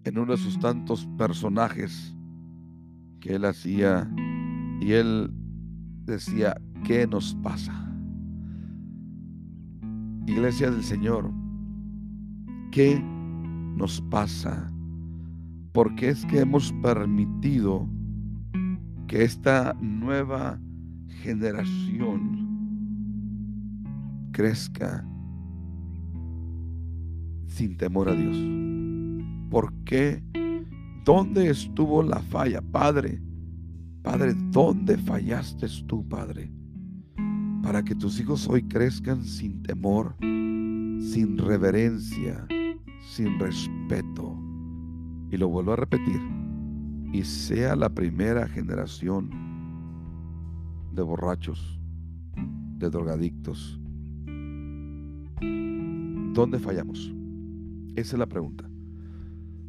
en 0.05 0.19
uno 0.19 0.33
de 0.33 0.39
sus 0.39 0.59
tantos 0.59 1.07
personajes 1.17 2.17
que 3.21 3.37
él 3.37 3.45
hacía, 3.45 4.11
y 4.81 4.93
él 4.93 5.31
decía, 6.05 6.55
¿qué 6.85 7.07
nos 7.07 7.35
pasa? 7.37 7.73
Iglesia 10.27 10.71
del 10.71 10.83
Señor, 10.83 11.31
¿qué 12.73 13.01
nos 13.77 14.01
pasa? 14.11 14.73
Porque 15.73 16.09
es 16.11 16.27
que 16.27 16.41
hemos 16.41 16.73
permitido 16.83 17.89
que 19.07 19.23
esta 19.25 19.75
nueva 19.81 20.59
generación 21.23 22.43
crezca 24.33 25.07
sin 27.47 27.77
temor 27.77 28.09
a 28.09 28.15
Dios. 28.15 28.62
¿Por 29.53 29.71
qué? 29.85 30.23
¿Dónde 31.05 31.51
estuvo 31.51 32.03
la 32.03 32.21
falla, 32.21 32.63
Padre? 32.63 33.21
Padre, 34.03 34.33
¿dónde 34.51 34.97
fallaste 34.97 35.67
tú, 35.87 36.09
Padre? 36.09 36.51
Para 37.63 37.83
que 37.83 37.95
tus 37.95 38.19
hijos 38.19 38.49
hoy 38.49 38.63
crezcan 38.63 39.23
sin 39.23 39.63
temor, 39.63 40.17
sin 40.21 41.37
reverencia, 41.37 42.47
sin 43.11 43.39
respeto. 43.39 44.35
Y 45.31 45.37
lo 45.37 45.49
vuelvo 45.51 45.75
a 45.75 45.77
repetir. 45.77 46.23
Y 47.13 47.23
sea 47.23 47.77
la 47.77 47.91
primera 47.91 48.49
generación 48.49 49.29
de 50.95 51.03
borrachos, 51.03 51.79
de 52.79 52.89
drogadictos. 52.89 53.79
¿Dónde 56.33 56.59
fallamos? 56.59 57.15
Esa 57.97 58.17
es 58.17 58.19
la 58.19 58.27
pregunta. 58.27 58.72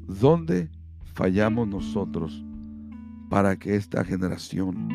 ¿Dónde 0.07 0.69
fallamos 1.13 1.67
nosotros 1.67 2.43
para 3.29 3.57
que 3.57 3.75
esta 3.75 4.03
generación 4.03 4.89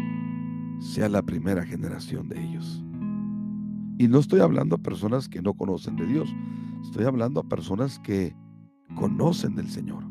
sea 0.81 1.09
la 1.09 1.23
primera 1.23 1.65
generación 1.65 2.29
de 2.29 2.43
ellos? 2.43 2.85
Y 3.99 4.07
no 4.07 4.19
estoy 4.19 4.41
hablando 4.41 4.77
a 4.77 4.83
personas 4.83 5.29
que 5.29 5.41
no 5.41 5.55
conocen 5.55 5.97
de 5.97 6.07
Dios, 6.07 6.29
estoy 6.83 7.05
hablando 7.05 7.41
a 7.41 7.49
personas 7.49 7.99
que 7.99 8.37
conocen 8.95 9.55
del 9.57 9.69
Señor. 9.69 10.05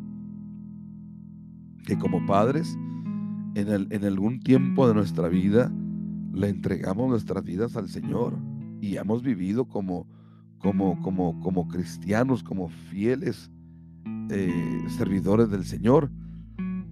Que 1.86 1.98
como 1.98 2.26
padres, 2.26 2.78
en, 3.56 3.88
en 3.92 4.04
algún 4.04 4.40
tiempo 4.40 4.88
de 4.88 4.96
nuestra 4.96 5.30
vida, 5.30 5.72
le 6.34 6.50
entregamos 6.50 7.08
nuestras 7.08 7.44
vidas 7.44 7.78
al 7.78 7.88
Señor 7.88 8.38
y 8.82 8.98
hemos 8.98 9.24
vivido 9.24 9.66
como, 9.66 10.08
como, 10.58 11.00
como, 11.02 11.40
como 11.40 11.68
cristianos, 11.68 12.44
como 12.44 12.68
fieles 12.70 13.52
eh, 14.30 14.84
servidores 14.90 15.50
del 15.50 15.66
Señor. 15.66 16.12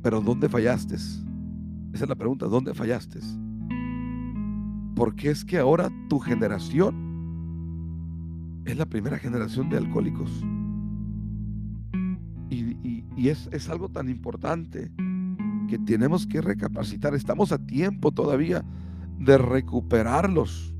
Pero 0.01 0.21
¿dónde 0.21 0.49
fallaste? 0.49 0.95
Esa 0.95 2.03
es 2.03 2.09
la 2.09 2.15
pregunta, 2.15 2.45
¿dónde 2.47 2.73
fallaste? 2.73 3.19
Porque 4.95 5.29
es 5.29 5.43
que 5.43 5.57
ahora 5.57 5.89
tu 6.09 6.19
generación 6.19 6.95
es 8.65 8.77
la 8.77 8.85
primera 8.85 9.17
generación 9.17 9.69
de 9.69 9.77
alcohólicos. 9.77 10.29
Y, 12.49 13.29
es, 13.29 13.49
es 13.51 13.69
algo 13.69 13.89
tan 13.89 14.09
importante 14.09 14.91
que 15.67 15.79
tenemos 15.79 16.27
que 16.27 16.41
recapacitar. 16.41 17.15
Estamos 17.15 17.51
a 17.51 17.65
tiempo 17.65 18.11
todavía 18.11 18.63
de 19.19 19.37
recuperarlos. 19.37 20.75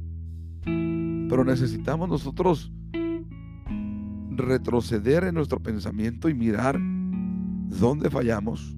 Pero 0.64 1.44
necesitamos 1.44 2.10
nosotros 2.10 2.72
retroceder 4.38 5.24
en 5.24 5.36
nuestro 5.36 5.62
pensamiento 5.62 6.30
y 6.30 6.34
mirar 6.34 6.80
dónde 7.80 8.10
fallamos. 8.10 8.76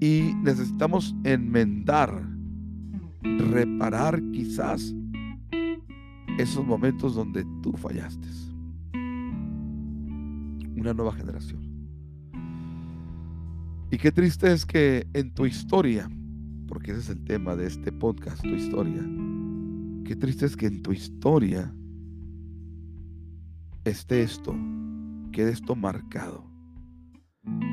Y 0.00 0.32
necesitamos 0.42 1.14
enmendar, 1.24 2.22
reparar 3.22 4.22
quizás 4.30 4.94
esos 6.38 6.64
momentos 6.64 7.14
donde 7.14 7.44
tú 7.62 7.72
fallaste. 7.72 8.28
Una 10.76 10.94
nueva 10.94 11.12
generación. 11.12 11.68
Y 13.90 13.98
qué 13.98 14.12
triste 14.12 14.52
es 14.52 14.64
que 14.64 15.06
en 15.14 15.32
tu 15.32 15.46
historia, 15.46 16.08
porque 16.68 16.92
ese 16.92 17.00
es 17.00 17.08
el 17.08 17.24
tema 17.24 17.56
de 17.56 17.66
este 17.66 17.90
podcast, 17.90 18.42
tu 18.42 18.50
historia, 18.50 19.02
qué 20.04 20.14
triste 20.14 20.46
es 20.46 20.56
que 20.56 20.66
en 20.66 20.82
tu 20.82 20.92
historia 20.92 21.74
esté 23.90 24.22
esto, 24.22 24.54
quede 25.32 25.52
esto 25.52 25.76
marcado, 25.76 26.44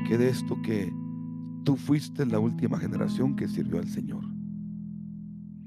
quede 0.06 0.28
esto 0.28 0.60
que 0.62 0.92
tú 1.64 1.76
fuiste 1.76 2.24
la 2.26 2.38
última 2.38 2.78
generación 2.78 3.34
que 3.36 3.48
sirvió 3.48 3.78
al 3.78 3.88
Señor, 3.88 4.24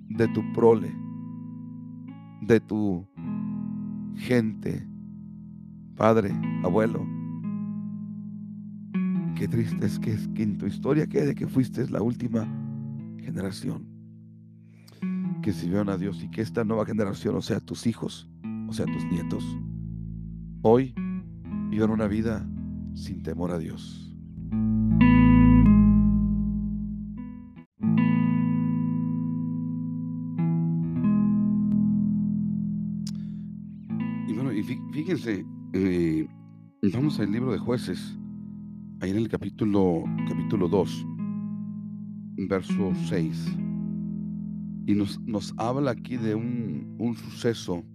de 0.10 0.28
tu 0.30 0.42
prole, 0.54 0.96
de 2.42 2.60
tu 2.60 3.08
gente, 4.16 4.88
padre, 5.96 6.34
abuelo. 6.64 7.06
Qué 9.36 9.48
triste 9.48 9.86
es 9.86 10.00
que, 10.00 10.18
que 10.34 10.44
en 10.44 10.58
tu 10.58 10.66
historia 10.66 11.08
quede 11.08 11.36
que 11.36 11.48
fuiste 11.48 11.90
la 11.90 12.02
última 12.02 12.48
generación 13.18 13.86
que 15.42 15.54
sirvieron 15.54 15.90
a 15.90 15.98
Dios 15.98 16.22
y 16.24 16.30
que 16.30 16.42
esta 16.42 16.64
nueva 16.64 16.86
generación, 16.86 17.36
o 17.36 17.42
sea, 17.42 17.60
tus 17.60 17.88
hijos, 17.88 18.30
o 18.68 18.74
sea, 18.74 18.86
tus 18.86 19.06
nietos, 19.06 19.44
hoy 20.62 20.94
vivan 21.70 21.92
una 21.92 22.08
vida 22.08 22.48
sin 22.94 23.24
temor 23.24 23.52
a 23.52 23.60
Dios. 23.60 24.14
Y 34.28 34.34
bueno, 34.34 34.52
y 34.52 34.64
fíjense, 34.64 35.46
eh, 35.74 36.28
vamos 36.94 37.20
al 37.20 37.32
libro 37.32 37.52
de 37.52 37.60
jueces, 37.60 38.18
ahí 39.00 39.12
en 39.12 39.18
el 39.18 39.30
capítulo, 39.30 40.04
capítulo 40.28 40.68
2, 40.68 41.06
verso 42.50 42.92
6. 43.06 43.58
Y 44.88 44.96
nos, 44.96 45.20
nos 45.22 45.54
habla 45.58 45.92
aquí 45.92 46.18
de 46.18 46.36
un, 46.36 46.96
un 47.00 47.16
suceso 47.16 47.86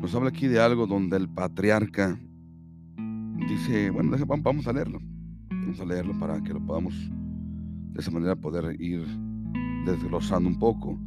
nos 0.00 0.14
habla 0.14 0.28
aquí 0.28 0.46
de 0.46 0.60
algo 0.60 0.86
donde 0.86 1.16
el 1.16 1.28
patriarca 1.28 2.18
dice, 3.48 3.90
bueno, 3.90 4.16
vamos 4.42 4.66
a 4.66 4.72
leerlo. 4.72 5.00
Vamos 5.50 5.80
a 5.80 5.84
leerlo 5.84 6.18
para 6.18 6.40
que 6.42 6.52
lo 6.52 6.64
podamos 6.64 6.94
de 7.92 8.00
esa 8.00 8.10
manera 8.10 8.36
poder 8.36 8.80
ir 8.80 9.04
desglosando 9.84 10.48
un 10.48 10.58
poco. 10.58 10.98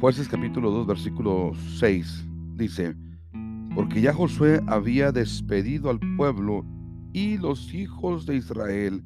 Jueces 0.00 0.28
capítulo 0.28 0.70
2, 0.70 0.86
versículo 0.86 1.52
6 1.78 2.26
dice, 2.54 2.94
porque 3.74 4.00
ya 4.00 4.14
Josué 4.14 4.60
había 4.66 5.10
despedido 5.10 5.90
al 5.90 5.98
pueblo 6.16 6.64
y 7.12 7.38
los 7.38 7.74
hijos 7.74 8.24
de 8.26 8.36
Israel 8.36 9.02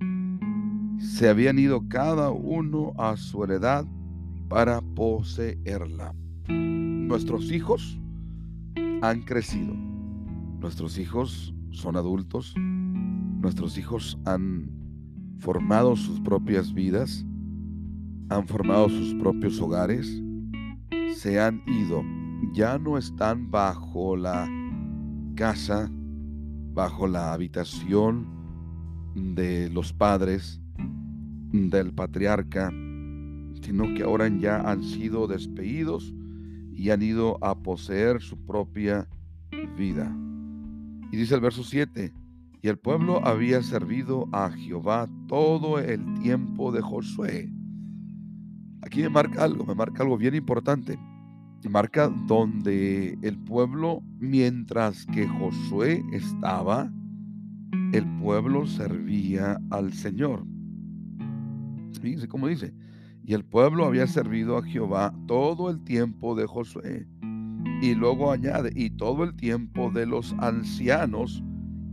se 0.99 1.29
habían 1.29 1.59
ido 1.59 1.89
cada 1.89 2.31
uno 2.31 2.93
a 2.99 3.17
su 3.17 3.43
heredad 3.45 3.87
para 4.49 4.81
poseerla. 4.81 6.15
Nuestros 6.49 7.51
hijos 7.51 7.99
han 9.03 9.23
crecido. 9.23 9.75
Nuestros 10.61 10.99
hijos 10.99 11.55
son 11.71 11.97
adultos. 11.97 12.55
Nuestros 12.57 13.77
hijos 13.79 14.19
han 14.25 14.71
formado 15.39 15.97
sus 15.97 16.21
propias 16.21 16.73
vidas. 16.73 17.25
Han 18.29 18.47
formado 18.47 18.89
sus 18.89 19.15
propios 19.15 19.61
hogares. 19.61 20.23
Se 21.15 21.41
han 21.41 21.63
ido. 21.67 22.03
Ya 22.53 22.79
no 22.79 22.99
están 22.99 23.51
bajo 23.51 24.17
la 24.17 24.49
casa, 25.35 25.91
bajo 26.73 27.07
la 27.07 27.33
habitación 27.33 28.27
de 29.15 29.71
los 29.71 29.93
padres, 29.93 30.61
del 31.53 31.93
patriarca, 31.93 32.71
sino 33.63 33.95
que 33.95 34.03
ahora 34.03 34.29
ya 34.29 34.61
han 34.61 34.83
sido 34.83 35.27
despedidos 35.27 36.13
y 36.77 36.91
han 36.91 37.03
ido 37.03 37.43
a 37.43 37.57
poseer 37.57 38.21
su 38.21 38.37
propia 38.45 39.09
vida. 39.77 40.15
Y 41.11 41.17
dice 41.17 41.35
el 41.35 41.41
verso 41.41 41.65
7, 41.65 42.12
y 42.62 42.69
el 42.69 42.79
pueblo 42.79 43.25
había 43.27 43.62
servido 43.62 44.29
a 44.33 44.51
Jehová 44.51 45.09
todo 45.27 45.79
el 45.79 46.05
tiempo 46.21 46.71
de 46.73 46.83
Josué. 46.83 47.51
Aquí 48.83 49.03
me 49.03 49.09
marca 49.09 49.43
algo, 49.43 49.65
me 49.65 49.75
marca 49.75 50.03
algo 50.03 50.17
bien 50.17 50.35
importante. 50.35 50.99
Me 51.65 51.71
marca 51.71 52.09
donde 52.09 53.19
el 53.23 53.39
pueblo, 53.39 54.03
mientras 54.19 55.07
que 55.07 55.27
Josué 55.27 56.05
estaba, 56.12 56.93
el 57.93 58.07
pueblo 58.19 58.67
servía 58.67 59.59
al 59.71 59.93
Señor. 59.93 60.45
Fíjense 62.01 62.29
cómo 62.29 62.47
dice, 62.47 62.75
y 63.27 63.35
el 63.35 63.45
pueblo 63.45 63.87
había 63.87 64.07
servido 64.07 64.57
a 64.57 64.62
Jehová 64.62 65.12
todo 65.27 65.69
el 65.69 65.83
tiempo 65.83 66.37
de 66.37 66.47
Josué. 66.47 67.09
Y 67.83 67.93
luego 67.97 68.31
añade, 68.31 68.71
y 68.77 68.91
todo 68.91 69.25
el 69.25 69.35
tiempo 69.35 69.91
de 69.91 70.07
los 70.07 70.33
ancianos 70.39 71.43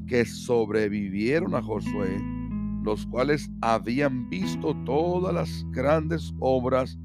que 0.05 0.25
sobrevivieron 0.25 1.55
a 1.55 1.63
Josué, 1.63 2.21
los 2.83 3.07
cuales 3.07 3.49
habían 3.61 4.29
visto 4.29 4.75
todas 4.85 5.33
las 5.33 5.65
grandes 5.71 6.31
obras 6.39 6.99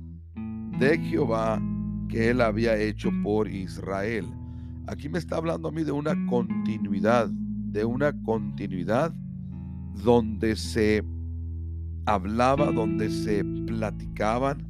de 0.78 0.98
Jehová 0.98 1.62
que 2.10 2.28
él 2.28 2.42
había 2.42 2.76
hecho 2.76 3.10
por 3.22 3.48
Israel. 3.48 4.26
Aquí 4.88 5.08
me 5.08 5.18
está 5.18 5.36
hablando 5.36 5.68
a 5.68 5.72
mí 5.72 5.84
de 5.84 5.92
una 5.92 6.14
continuidad, 6.26 7.30
de 7.30 7.82
una 7.82 8.12
continuidad 8.24 9.14
donde 10.04 10.54
se 10.54 11.02
hablaba, 12.08 12.72
donde 12.72 13.10
se 13.10 13.44
platicaban 13.44 14.66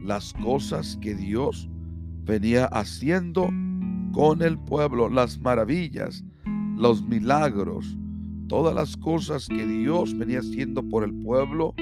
las 0.00 0.32
cosas 0.34 0.96
que 1.00 1.14
Dios 1.16 1.68
venía 2.24 2.66
haciendo 2.66 3.48
con 4.12 4.40
el 4.40 4.56
pueblo, 4.56 5.08
las 5.08 5.40
maravillas, 5.40 6.24
los 6.76 7.02
milagros, 7.02 7.96
todas 8.48 8.74
las 8.74 8.96
cosas 8.96 9.48
que 9.48 9.66
Dios 9.66 10.16
venía 10.16 10.38
haciendo 10.38 10.82
por 10.88 11.02
el 11.02 11.12
pueblo, 11.12 11.74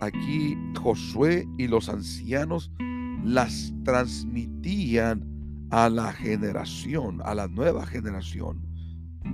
aquí 0.00 0.56
Josué 0.80 1.48
y 1.58 1.66
los 1.66 1.88
ancianos 1.88 2.70
las 3.24 3.74
transmitían 3.82 5.24
a 5.70 5.88
la 5.88 6.12
generación, 6.12 7.20
a 7.24 7.34
la 7.34 7.48
nueva 7.48 7.84
generación. 7.84 8.60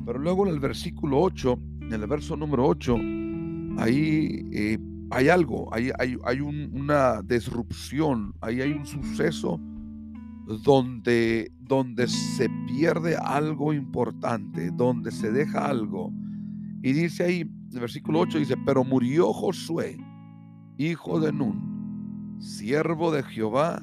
Pero 0.07 0.19
luego 0.19 0.47
en 0.47 0.55
el 0.55 0.61
versículo 0.61 1.21
8, 1.21 1.59
en 1.83 1.93
el 1.93 2.07
verso 2.07 2.35
número 2.35 2.67
8, 2.67 2.97
ahí 3.77 4.49
eh, 4.53 4.79
hay 5.13 5.29
algo, 5.29 5.73
hay, 5.75 5.91
hay, 5.99 6.17
hay 6.25 6.41
una 6.41 7.23
disrupción, 7.23 8.35
ahí 8.41 8.61
hay 8.61 8.73
un 8.73 8.87
suceso 8.87 9.61
donde, 10.65 11.53
donde 11.61 12.09
se 12.09 12.49
pierde 12.67 13.17
algo 13.17 13.73
importante, 13.73 14.71
donde 14.71 15.11
se 15.11 15.31
deja 15.31 15.67
algo. 15.67 16.13
Y 16.83 16.93
dice 16.93 17.25
ahí, 17.25 17.41
el 17.73 17.81
versículo 17.81 18.21
8 18.21 18.39
dice, 18.39 18.57
pero 18.65 18.85
murió 18.85 19.33
Josué, 19.33 19.99
hijo 20.79 21.21
de 21.21 21.33
Nun, 21.33 22.39
siervo 22.41 23.13
de 23.13 23.23
Jehová, 23.23 23.81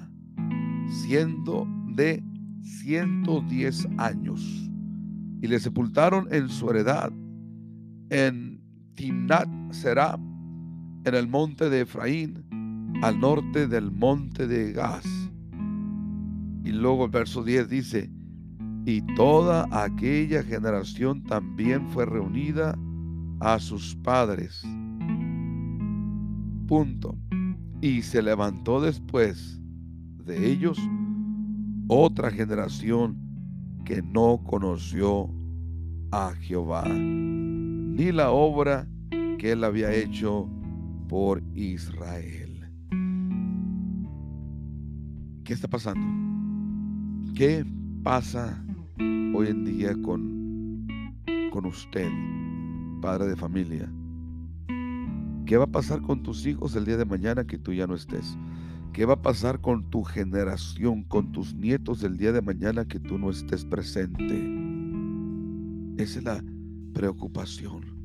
siendo 0.88 1.68
de 1.96 2.24
110 2.62 3.88
años. 3.98 4.70
Y 5.42 5.48
le 5.48 5.60
sepultaron 5.60 6.28
en 6.32 6.50
su 6.50 6.70
heredad 6.70 7.12
en 8.10 8.62
Timnat 8.96 9.48
Será, 9.72 10.18
en 11.06 11.16
el 11.16 11.28
monte 11.28 11.70
de 11.70 11.82
Efraín, 11.82 12.44
al 13.02 13.20
norte 13.20 13.68
del 13.68 13.92
monte 13.92 14.48
de 14.48 14.74
Gaz 14.74 15.06
y 16.70 16.72
luego 16.72 17.06
el 17.06 17.12
verso 17.12 17.44
10 17.44 17.68
dice, 17.68 18.12
y 18.86 19.02
toda 19.16 19.68
aquella 19.72 20.44
generación 20.44 21.24
también 21.24 21.90
fue 21.90 22.06
reunida 22.06 22.78
a 23.40 23.58
sus 23.58 23.96
padres. 23.96 24.62
Punto. 26.68 27.18
Y 27.82 28.04
se 28.04 28.22
levantó 28.22 28.82
después 28.82 29.60
de 30.26 30.52
ellos 30.52 30.78
otra 31.88 32.30
generación 32.30 33.18
que 33.84 34.04
no 34.04 34.44
conoció 34.46 35.34
a 36.12 36.34
Jehová, 36.40 36.84
ni 36.88 38.12
la 38.12 38.30
obra 38.30 38.88
que 39.40 39.54
él 39.54 39.64
había 39.64 39.92
hecho 39.92 40.48
por 41.10 41.42
Israel. 41.56 42.72
¿Qué 45.44 45.54
está 45.54 45.68
pasando? 45.68 46.06
¿Qué 47.36 47.66
pasa 48.04 48.64
hoy 49.34 49.48
en 49.48 49.66
día 49.66 50.00
con, 50.04 50.88
con 51.52 51.66
usted, 51.66 52.10
padre 53.02 53.28
de 53.28 53.36
familia? 53.36 53.92
¿Qué 55.48 55.58
va 55.58 55.64
a 55.64 55.72
pasar 55.72 56.02
con 56.04 56.22
tus 56.22 56.46
hijos 56.46 56.76
el 56.76 56.86
día 56.86 56.98
de 56.98 57.06
mañana 57.06 57.44
que 57.44 57.58
tú 57.58 57.74
ya 57.74 57.88
no 57.88 57.96
estés? 57.96 58.38
¿Qué 58.94 59.06
va 59.06 59.16
a 59.16 59.22
pasar 59.22 59.62
con 59.62 59.90
tu 59.90 60.04
generación, 60.04 61.04
con 61.04 61.32
tus 61.32 61.56
nietos 61.56 62.04
el 62.04 62.18
día 62.18 62.32
de 62.32 62.44
mañana 62.44 62.86
que 62.86 63.00
tú 63.00 63.18
no 63.18 63.32
estés 63.32 63.66
presente? 63.66 64.36
Esa 65.98 66.20
es 66.20 66.24
la 66.24 66.44
preocupación. 66.94 67.98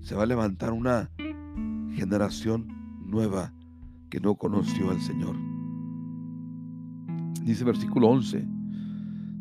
Se 0.00 0.14
va 0.14 0.22
a 0.22 0.26
levantar 0.26 0.72
una 0.72 1.10
generación 1.92 2.66
nueva 3.06 3.52
que 4.08 4.20
no 4.20 4.34
conoció 4.34 4.90
al 4.90 5.00
Señor. 5.00 5.36
Dice 7.44 7.64
versículo 7.64 8.08
11 8.08 8.46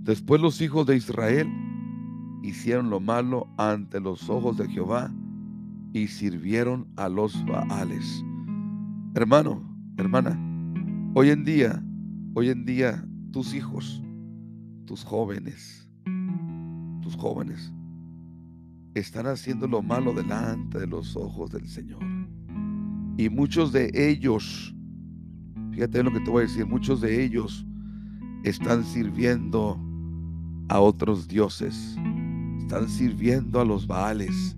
Después 0.04 0.42
los 0.42 0.60
hijos 0.62 0.88
de 0.88 0.96
Israel 0.96 1.48
hicieron 2.42 2.90
lo 2.90 3.00
malo 3.00 3.48
ante 3.58 4.00
los 4.00 4.30
ojos 4.30 4.58
de 4.58 4.68
Jehová 4.68 5.14
y 5.94 6.08
sirvieron 6.08 6.88
a 6.96 7.10
los 7.10 7.46
Baales. 7.46 8.24
Hermano, 9.14 9.62
hermana, 9.98 10.40
hoy 11.14 11.30
en 11.30 11.44
día, 11.44 11.84
hoy 12.34 12.50
en 12.50 12.66
día 12.66 13.06
tus 13.32 13.54
hijos, 13.54 14.02
tus 14.86 15.04
jóvenes, 15.04 15.88
tus 17.02 17.16
jóvenes, 17.16 17.72
están 18.96 19.28
haciendo 19.28 19.68
lo 19.68 19.84
malo 19.84 20.14
delante 20.14 20.80
de 20.80 20.88
los 20.88 21.16
ojos 21.16 21.52
del 21.52 21.68
Señor. 21.68 22.19
Y 23.20 23.28
muchos 23.30 23.74
de 23.74 23.92
ellos, 23.94 24.74
fíjate 25.74 26.02
lo 26.04 26.14
que 26.14 26.22
te 26.22 26.32
voy 26.32 26.44
a 26.44 26.48
decir, 26.48 26.66
muchos 26.66 27.02
de 27.02 27.22
ellos 27.22 27.68
están 28.46 28.86
sirviendo 28.86 29.78
a 30.70 30.80
otros 30.80 31.28
dioses, 31.28 31.98
están 32.60 32.88
sirviendo 32.88 33.60
a 33.60 33.66
los 33.66 33.88
Baales, 33.88 34.56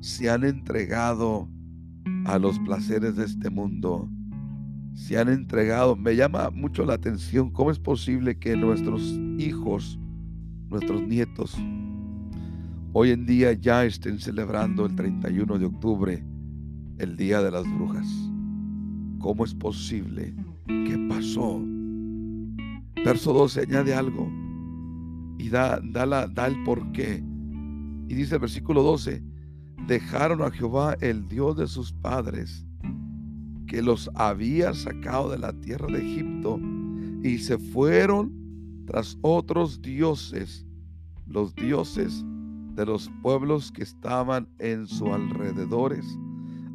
se 0.00 0.30
han 0.30 0.42
entregado 0.42 1.50
a 2.24 2.38
los 2.38 2.58
placeres 2.60 3.16
de 3.16 3.26
este 3.26 3.50
mundo, 3.50 4.08
se 4.94 5.18
han 5.18 5.28
entregado. 5.28 5.94
Me 5.94 6.16
llama 6.16 6.48
mucho 6.48 6.86
la 6.86 6.94
atención 6.94 7.50
cómo 7.50 7.70
es 7.70 7.78
posible 7.78 8.38
que 8.38 8.56
nuestros 8.56 9.02
hijos, 9.36 10.00
nuestros 10.70 11.02
nietos, 11.02 11.54
hoy 12.94 13.10
en 13.10 13.26
día 13.26 13.52
ya 13.52 13.84
estén 13.84 14.18
celebrando 14.18 14.86
el 14.86 14.96
31 14.96 15.58
de 15.58 15.66
octubre, 15.66 16.31
el 17.02 17.16
Día 17.16 17.42
de 17.42 17.50
las 17.50 17.64
Brujas. 17.74 18.06
¿Cómo 19.18 19.44
es 19.44 19.52
posible? 19.52 20.34
¿Qué 20.66 21.06
pasó? 21.08 21.60
Verso 23.04 23.32
12 23.32 23.62
añade 23.62 23.92
algo 23.92 24.30
y 25.36 25.48
da, 25.48 25.80
da, 25.82 26.06
la, 26.06 26.28
da 26.28 26.46
el 26.46 26.62
porqué. 26.62 27.24
Y 28.08 28.14
dice 28.14 28.36
el 28.36 28.40
versículo 28.40 28.84
12, 28.84 29.20
dejaron 29.88 30.42
a 30.42 30.50
Jehová 30.52 30.96
el 31.00 31.26
Dios 31.26 31.56
de 31.56 31.66
sus 31.66 31.92
padres, 31.92 32.64
que 33.66 33.82
los 33.82 34.08
había 34.14 34.72
sacado 34.72 35.30
de 35.30 35.38
la 35.38 35.52
tierra 35.54 35.88
de 35.88 35.98
Egipto, 35.98 36.60
y 37.24 37.38
se 37.38 37.58
fueron 37.58 38.32
tras 38.86 39.18
otros 39.22 39.82
dioses, 39.82 40.64
los 41.26 41.52
dioses 41.56 42.24
de 42.76 42.86
los 42.86 43.10
pueblos 43.22 43.72
que 43.72 43.82
estaban 43.82 44.48
en 44.60 44.86
sus 44.86 45.08
alrededores, 45.08 46.06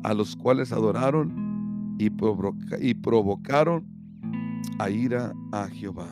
a 0.07 0.13
los 0.13 0.37
cuales 0.37 0.71
adoraron 0.71 1.97
y, 1.99 2.09
provocaron 2.93 3.85
a 4.79 4.89
ira 4.89 5.33
a 5.51 5.67
Jehová. 5.67 6.07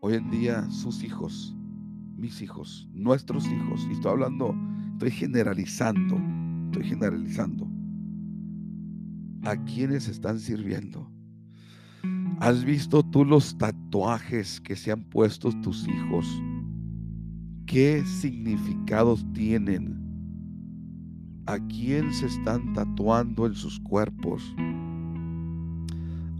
Hoy 0.00 0.16
en 0.16 0.30
día 0.30 0.70
sus 0.70 1.02
hijos, 1.02 1.56
mis 2.18 2.42
hijos, 2.42 2.90
nuestros 2.92 3.46
hijos, 3.46 3.86
y 3.88 3.94
estoy 3.94 4.12
hablando, 4.12 4.54
estoy 4.92 5.12
generalizando, 5.12 6.20
estoy 6.66 6.90
generalizando, 6.90 7.66
a 9.44 9.56
quienes 9.64 10.06
están 10.06 10.38
sirviendo. 10.38 11.10
¿Has 12.38 12.62
visto 12.66 13.02
tú 13.02 13.24
los 13.24 13.56
tatuajes 13.56 14.60
que 14.60 14.76
se 14.76 14.92
han 14.92 15.04
puesto 15.04 15.50
tus 15.62 15.88
hijos? 15.88 16.26
¿Qué 17.64 18.04
significados 18.04 19.24
tienen? 19.32 19.99
¿A 21.50 21.58
quién 21.66 22.12
se 22.12 22.26
están 22.26 22.72
tatuando 22.74 23.46
en 23.46 23.54
sus 23.54 23.80
cuerpos? 23.80 24.54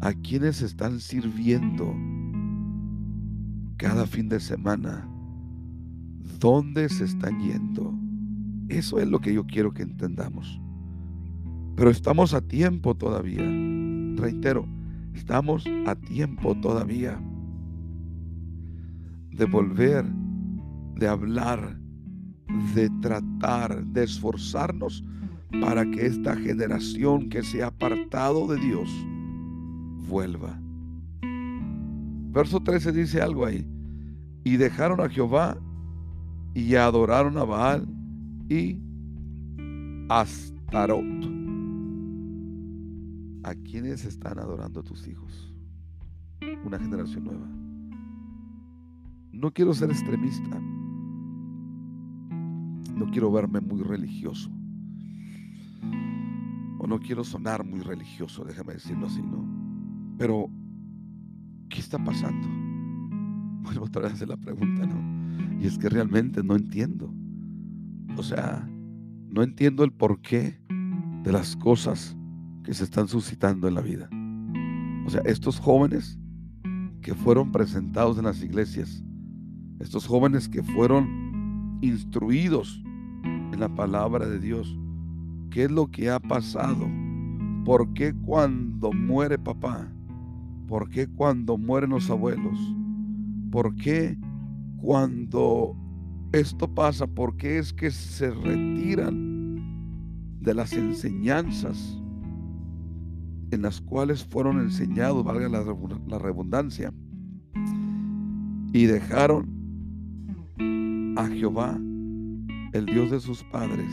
¿A 0.01 0.13
quiénes 0.13 0.63
están 0.63 1.01
sirviendo? 1.01 1.95
cada 3.81 4.05
fin 4.05 4.29
de 4.29 4.39
semana, 4.41 5.09
¿dónde 6.39 6.91
se 6.91 7.07
están 7.07 7.41
yendo? 7.41 7.99
Eso 8.69 8.99
es 8.99 9.09
lo 9.09 9.21
que 9.21 9.33
yo 9.33 9.47
quiero 9.47 9.73
que 9.73 9.83
entendamos. 9.83 10.61
Pero 11.77 11.89
estamos 11.89 12.35
a 12.35 12.43
tiempo 12.43 12.95
todavía. 12.95 13.43
Reitero, 14.17 14.69
estamos 15.15 15.65
a 15.87 15.95
tiempo 15.95 16.55
todavía 16.57 17.19
de 19.31 19.47
volver, 19.47 20.05
de 20.97 21.09
hablar, 21.09 21.80
de 22.75 22.91
tratar, 23.01 23.85
de 23.87 24.05
esforzarnos 24.05 25.05
para 25.61 25.85
que 25.91 26.07
esta 26.07 26.37
generación 26.37 27.29
que 27.29 27.43
se 27.43 27.63
ha 27.63 27.69
apartado 27.69 28.47
de 28.47 28.59
Dios 28.61 28.89
vuelva. 30.09 30.59
Verso 32.33 32.61
13 32.61 32.93
dice 32.93 33.21
algo 33.21 33.45
ahí. 33.45 33.67
Y 34.45 34.57
dejaron 34.57 35.01
a 35.01 35.09
Jehová 35.09 35.59
y 36.55 36.75
adoraron 36.77 37.37
a 37.39 37.45
Baal 37.45 37.89
y 38.49 38.79
Astarot. 40.09 41.05
¿A 43.43 43.55
quiénes 43.55 44.05
están 44.05 44.39
adorando 44.39 44.83
tus 44.83 45.07
hijos? 45.09 45.55
Una 46.65 46.79
generación 46.79 47.25
nueva. 47.25 47.49
No 49.33 49.51
quiero 49.53 49.73
ser 49.75 49.91
extremista. 49.91 50.61
No 53.01 53.11
quiero 53.11 53.33
verme 53.33 53.63
muy 53.63 53.81
religioso. 53.83 54.51
O 56.79 56.87
no 56.87 57.01
quiero 57.01 57.25
sonar 57.25 57.65
muy 57.65 57.81
religioso, 57.81 58.45
déjame 58.45 58.75
decirlo 58.75 59.07
así, 59.07 59.23
¿no? 59.23 59.43
Pero 60.19 60.51
¿qué 61.71 61.81
está 61.81 61.99
pasando? 61.99 62.47
Vuelvo 63.63 63.87
otra 63.87 64.03
vez 64.03 64.21
la 64.29 64.37
pregunta, 64.37 64.87
¿no? 64.87 65.59
Y 65.63 65.67
es 65.67 65.79
que 65.79 65.89
realmente 65.89 66.43
no 66.43 66.55
entiendo. 66.55 67.11
O 68.19 68.23
sea, 68.23 68.69
no 69.31 69.43
entiendo 69.43 69.83
el 69.83 69.93
porqué 69.93 70.61
de 71.23 71.33
las 71.33 71.57
cosas 71.57 72.15
que 72.65 72.75
se 72.75 72.85
están 72.85 73.09
suscitando 73.09 73.67
en 73.67 73.77
la 73.77 73.81
vida. 73.81 74.11
O 75.07 75.11
sea, 75.11 75.23
estos 75.25 75.59
jóvenes 75.59 76.19
que 77.01 77.15
fueron 77.15 77.51
presentados 77.51 78.19
en 78.19 78.25
las 78.25 78.43
iglesias, 78.43 79.03
estos 79.79 80.07
jóvenes 80.07 80.51
que 80.51 80.63
fueron 80.63 81.79
instruidos 81.81 82.85
en 83.53 83.61
la 83.61 83.69
palabra 83.69 84.27
de 84.27 84.39
Dios, 84.39 84.79
¿qué 85.51 85.65
es 85.65 85.71
lo 85.71 85.87
que 85.89 86.11
ha 86.11 86.21
pasado? 86.21 86.89
¿Por 87.65 87.93
qué 87.93 88.15
cuando 88.25 88.93
muere 88.93 89.39
papá? 89.39 89.89
¿Por 90.67 90.89
qué 90.89 91.07
cuando 91.09 91.59
mueren 91.59 91.91
los 91.91 92.11
abuelos? 92.11 92.59
¿Por 93.51 93.75
qué 93.75 94.17
cuando 94.77 95.77
esto 96.33 96.73
pasa? 96.73 97.07
¿Por 97.07 97.37
qué 97.37 97.59
es 97.59 97.73
que 97.73 97.91
se 97.91 98.31
retiran 98.31 99.31
de 100.41 100.55
las 100.55 100.73
enseñanzas 100.73 102.01
en 103.51 103.63
las 103.63 103.81
cuales 103.81 104.25
fueron 104.25 104.61
enseñados, 104.61 105.25
valga 105.25 105.49
la, 105.49 106.19
redundancia, 106.19 106.93
y 108.73 108.87
dejaron 108.87 109.49
a 111.17 111.27
Jehová, 111.27 111.79
el 112.73 112.87
Dios 112.87 113.11
de 113.11 113.21
sus 113.21 113.43
padres. 113.45 113.93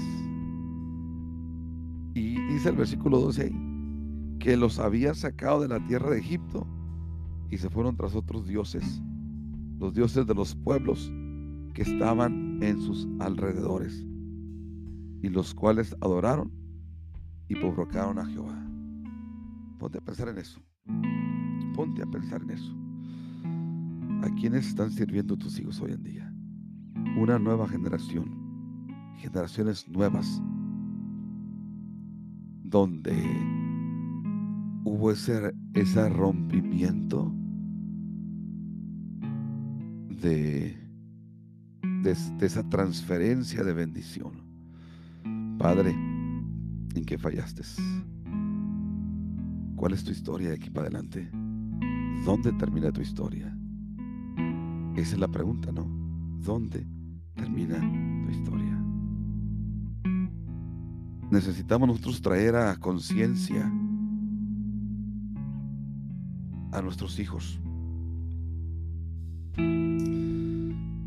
Y 2.13 2.39
dice 2.53 2.69
el 2.69 2.75
versículo 2.75 3.19
12 3.19 3.43
ahí, 3.43 4.37
que 4.39 4.57
los 4.57 4.79
había 4.79 5.13
sacado 5.13 5.61
de 5.61 5.67
la 5.67 5.85
tierra 5.85 6.11
de 6.11 6.19
Egipto 6.19 6.67
y 7.49 7.57
se 7.57 7.69
fueron 7.69 7.95
tras 7.95 8.15
otros 8.15 8.47
dioses, 8.47 9.01
los 9.79 9.93
dioses 9.93 10.27
de 10.27 10.35
los 10.35 10.55
pueblos 10.55 11.11
que 11.73 11.81
estaban 11.83 12.61
en 12.61 12.81
sus 12.81 13.07
alrededores, 13.19 14.05
y 15.21 15.29
los 15.29 15.53
cuales 15.53 15.95
adoraron 16.01 16.51
y 17.47 17.55
provocaron 17.55 18.19
a 18.19 18.25
Jehová. 18.25 18.63
Ponte 19.79 19.97
a 19.97 20.01
pensar 20.01 20.29
en 20.29 20.37
eso. 20.37 20.59
Ponte 21.75 22.01
a 22.01 22.05
pensar 22.05 22.41
en 22.41 22.51
eso. 22.51 22.75
¿A 24.23 24.29
quiénes 24.35 24.67
están 24.67 24.91
sirviendo 24.91 25.37
tus 25.37 25.59
hijos 25.59 25.79
hoy 25.81 25.91
en 25.91 26.03
día? 26.03 26.33
Una 27.17 27.37
nueva 27.37 27.67
generación, 27.67 28.46
generaciones 29.17 29.87
nuevas, 29.87 30.41
donde 32.63 33.13
hubo 34.83 35.11
ese, 35.11 35.53
ese 35.73 36.09
rompimiento 36.09 37.33
de, 40.21 40.77
de, 42.03 42.15
de 42.37 42.45
esa 42.45 42.67
transferencia 42.69 43.63
de 43.63 43.73
bendición. 43.73 44.31
Padre, 45.57 45.91
¿en 45.91 47.05
qué 47.05 47.17
fallaste? 47.17 47.63
¿Cuál 49.75 49.93
es 49.93 50.03
tu 50.03 50.11
historia 50.11 50.49
de 50.49 50.55
aquí 50.55 50.69
para 50.69 50.87
adelante? 50.87 51.29
¿Dónde 52.25 52.51
termina 52.53 52.91
tu 52.91 53.01
historia? 53.01 53.55
Esa 54.95 55.13
es 55.13 55.19
la 55.19 55.27
pregunta, 55.27 55.71
¿no? 55.71 55.85
¿Dónde 56.43 56.87
termina 57.35 57.77
Necesitamos 61.37 61.87
nosotros 61.87 62.19
traer 62.19 62.55
a 62.55 62.75
conciencia 62.77 63.71
a 66.71 66.81
nuestros 66.81 67.19
hijos. 67.19 67.61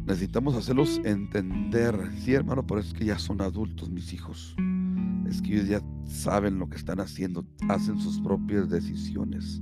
Necesitamos 0.06 0.54
hacerlos 0.54 1.00
entender, 1.04 2.12
sí 2.16 2.34
hermano, 2.34 2.64
pero 2.64 2.78
es 2.78 2.94
que 2.94 3.04
ya 3.04 3.18
son 3.18 3.40
adultos 3.40 3.90
mis 3.90 4.12
hijos 4.12 4.54
es 5.28 5.42
que 5.42 5.54
ellos 5.54 5.66
ya 5.66 5.82
saben 6.04 6.60
lo 6.60 6.68
que 6.68 6.76
están 6.76 7.00
haciendo, 7.00 7.44
hacen 7.68 7.98
sus 7.98 8.20
propias 8.20 8.70
decisiones. 8.70 9.60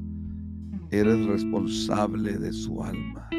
Eres 0.90 1.24
responsable 1.24 2.36
de 2.38 2.52
su 2.52 2.82
alma, 2.82 3.30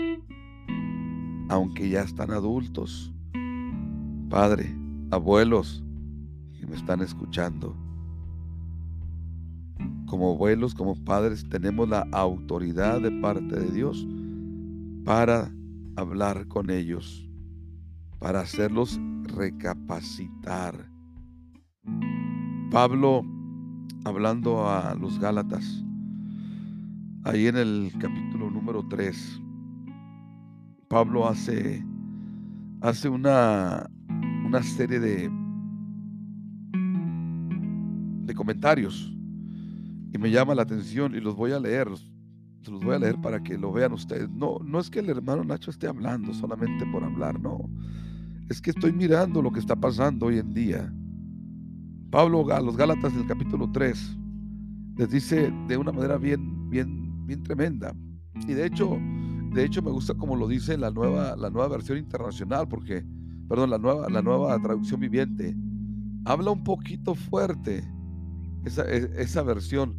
aunque 1.49 1.89
ya 1.89 2.01
están 2.01 2.31
adultos. 2.31 3.13
Padre, 4.29 4.75
abuelos 5.11 5.83
me 6.69 6.75
están 6.75 7.01
escuchando, 7.01 7.75
como 10.05 10.33
abuelos, 10.33 10.75
como 10.75 10.95
padres, 11.03 11.47
tenemos 11.49 11.89
la 11.89 12.07
autoridad 12.11 13.01
de 13.01 13.11
parte 13.11 13.59
de 13.59 13.71
Dios 13.71 14.07
para 15.03 15.51
hablar 15.95 16.47
con 16.47 16.69
ellos, 16.69 17.27
para 18.19 18.41
hacerlos 18.41 18.99
recapacitar. 19.23 20.89
Pablo 22.71 23.23
hablando 24.05 24.69
a 24.69 24.93
los 24.93 25.19
Gálatas, 25.19 25.83
ahí 27.23 27.47
en 27.47 27.57
el 27.57 27.91
capítulo 27.99 28.51
número 28.51 28.87
3, 28.87 29.41
Pablo 30.87 31.27
hace, 31.27 31.83
hace 32.81 33.09
una, 33.09 33.89
una 34.45 34.63
serie 34.63 34.99
de, 34.99 35.38
comentarios 38.39 39.13
y 40.13 40.17
me 40.17 40.31
llama 40.31 40.55
la 40.55 40.61
atención 40.61 41.13
y 41.13 41.19
los 41.19 41.35
voy 41.35 41.51
a 41.51 41.59
leer, 41.59 41.89
los 41.89 42.81
voy 42.81 42.95
a 42.95 42.99
leer 42.99 43.19
para 43.19 43.43
que 43.43 43.57
lo 43.57 43.73
vean 43.73 43.91
ustedes. 43.91 44.29
No, 44.29 44.59
no 44.63 44.79
es 44.79 44.89
que 44.89 44.99
el 44.99 45.09
hermano 45.09 45.43
Nacho 45.43 45.71
esté 45.71 45.87
hablando 45.87 46.33
solamente 46.33 46.85
por 46.85 47.03
hablar, 47.03 47.37
no. 47.37 47.69
Es 48.49 48.61
que 48.61 48.69
estoy 48.69 48.93
mirando 48.93 49.41
lo 49.41 49.51
que 49.51 49.59
está 49.59 49.75
pasando 49.75 50.27
hoy 50.27 50.37
en 50.37 50.53
día. 50.53 50.89
Pablo 52.11 52.49
a 52.53 52.61
los 52.61 52.77
Gálatas 52.77 53.13
del 53.13 53.27
capítulo 53.27 53.69
3 53.73 54.17
les 54.95 55.09
dice 55.09 55.51
de 55.67 55.75
una 55.75 55.91
manera 55.91 56.17
bien, 56.17 56.69
bien, 56.69 57.27
bien 57.27 57.43
tremenda. 57.43 57.93
Y 58.47 58.53
de 58.53 58.67
hecho, 58.67 58.97
de 59.51 59.65
hecho 59.65 59.81
me 59.81 59.91
gusta 59.91 60.13
como 60.13 60.37
lo 60.37 60.47
dice 60.47 60.77
la 60.77 60.91
nueva, 60.91 61.35
la 61.35 61.49
nueva 61.49 61.67
versión 61.67 61.97
internacional, 61.97 62.69
porque, 62.69 63.03
perdón, 63.49 63.69
la 63.69 63.77
nueva, 63.77 64.09
la 64.09 64.21
nueva 64.21 64.57
traducción 64.61 65.01
viviente. 65.01 65.57
Habla 66.23 66.51
un 66.51 66.63
poquito 66.63 67.15
fuerte 67.15 67.83
esa, 68.65 68.83
e, 68.89 69.09
esa 69.21 69.43
versión 69.43 69.95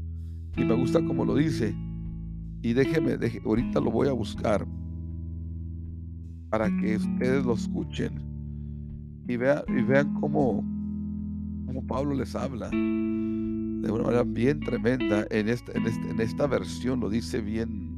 y 0.56 0.64
me 0.64 0.74
gusta 0.74 1.04
como 1.04 1.24
lo 1.24 1.34
dice. 1.34 1.74
Y 2.62 2.72
déjeme, 2.72 3.16
déjeme, 3.16 3.46
ahorita 3.46 3.80
lo 3.80 3.90
voy 3.90 4.08
a 4.08 4.12
buscar 4.12 4.66
para 6.50 6.68
que 6.78 6.96
ustedes 6.96 7.44
lo 7.44 7.54
escuchen 7.54 8.30
y 9.28 9.36
vean, 9.36 9.62
y 9.68 9.82
vean 9.82 10.12
cómo, 10.14 10.64
como 11.66 11.86
Pablo 11.86 12.14
les 12.14 12.34
habla 12.34 12.68
de 12.70 13.90
una 13.90 14.02
manera 14.02 14.24
bien 14.24 14.60
tremenda 14.60 15.26
en 15.30 15.48
esta, 15.48 15.72
en 15.72 15.86
esta, 15.86 16.08
en 16.10 16.20
esta 16.20 16.46
versión, 16.46 17.00
lo 17.00 17.08
dice 17.08 17.40
bien, 17.40 17.88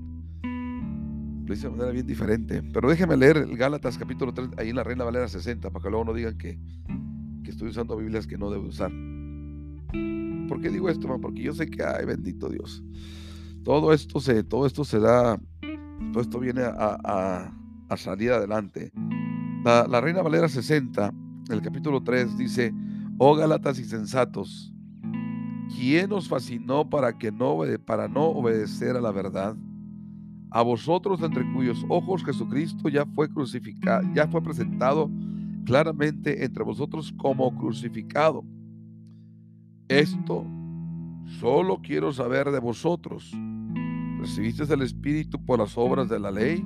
lo 1.45 1.55
dice 1.55 1.67
de 1.67 1.71
manera 1.71 1.91
bien 1.91 2.07
diferente. 2.07 2.63
Pero 2.73 2.89
déjenme 2.89 3.17
leer 3.17 3.39
el 3.39 3.57
Gálatas 3.57 3.99
capítulo 3.99 4.33
3, 4.33 4.51
ahí 4.59 4.69
en 4.69 4.77
la 4.77 4.85
Reina 4.85 5.05
Valera 5.05 5.27
60, 5.27 5.71
para 5.71 5.83
que 5.83 5.91
luego 5.91 6.05
no 6.05 6.15
digan 6.15 6.39
que, 6.39 6.59
que 7.43 7.51
estoy 7.51 7.71
usando 7.71 7.97
Biblias 7.97 8.27
que 8.27 8.39
no 8.39 8.51
debo 8.51 8.69
usar. 8.69 8.93
¿Por 10.53 10.61
qué 10.61 10.69
digo 10.69 10.91
esto? 10.91 11.09
Porque 11.19 11.45
yo 11.45 11.55
sé 11.55 11.67
que, 11.67 11.83
ay, 11.83 12.05
bendito 12.05 12.51
Dios. 12.51 12.85
Todo 13.65 13.91
esto 13.91 14.21
se, 14.21 14.45
todo 14.45 14.67
esto 14.67 14.85
se 14.85 15.01
da, 15.01 15.41
todo 16.13 16.21
esto 16.21 16.39
viene 16.39 16.61
a, 16.61 16.99
a, 17.03 17.57
a 17.89 17.97
salir 17.97 18.33
adelante. 18.33 18.93
La, 19.65 19.99
Reina 20.03 20.21
Valera 20.21 20.51
60, 20.51 21.09
en 21.09 21.53
el 21.55 21.63
capítulo 21.63 22.03
3, 22.03 22.37
dice, 22.37 22.75
Oh 23.17 23.35
Gálatas 23.35 23.79
y 23.79 23.85
sensatos, 23.85 24.75
¿quién 25.75 26.13
os 26.13 26.29
fascinó 26.29 26.91
para 26.91 27.17
que 27.17 27.33
no 27.33 27.61
para 27.87 28.07
no 28.07 28.27
obedecer 28.27 28.95
a 28.95 29.01
la 29.01 29.11
verdad? 29.11 29.57
A 30.51 30.61
vosotros 30.61 31.23
entre 31.23 31.51
cuyos 31.55 31.83
ojos 31.89 32.27
Jesucristo 32.27 32.91
ya 32.91 33.07
fue 33.07 33.27
crucificado, 33.31 34.07
ya 34.13 34.29
fue 34.29 34.43
presentado 34.43 35.11
claramente 35.65 36.45
entre 36.45 36.63
vosotros 36.63 37.11
como 37.17 37.57
crucificado. 37.57 38.45
Esto 39.89 40.47
solo 41.41 41.81
quiero 41.83 42.13
saber 42.13 42.51
de 42.51 42.61
vosotros. 42.61 43.33
¿Recibiste 44.19 44.63
el 44.73 44.83
Espíritu 44.83 45.45
por 45.45 45.59
las 45.59 45.77
obras 45.77 46.09
de 46.09 46.21
la 46.21 46.31
ley 46.31 46.65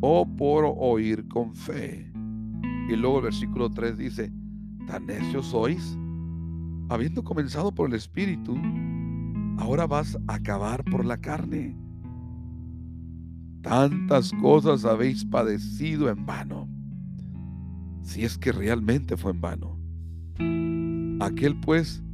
o 0.00 0.26
por 0.26 0.64
oír 0.78 1.28
con 1.28 1.54
fe? 1.54 2.10
Y 2.88 2.96
luego 2.96 3.18
el 3.18 3.24
versículo 3.24 3.70
3 3.70 3.98
dice, 3.98 4.32
¿Tan 4.86 5.06
necios 5.06 5.46
sois? 5.46 5.96
Habiendo 6.88 7.24
comenzado 7.24 7.74
por 7.74 7.88
el 7.88 7.94
Espíritu, 7.94 8.56
ahora 9.58 9.86
vas 9.86 10.16
a 10.28 10.34
acabar 10.34 10.84
por 10.84 11.04
la 11.04 11.16
carne. 11.16 11.76
Tantas 13.62 14.32
cosas 14.40 14.84
habéis 14.84 15.24
padecido 15.24 16.08
en 16.08 16.24
vano, 16.24 16.68
si 18.02 18.24
es 18.24 18.38
que 18.38 18.52
realmente 18.52 19.16
fue 19.16 19.32
en 19.32 19.40
vano. 19.40 19.78
Aquel 21.20 21.58
pues 21.58 22.04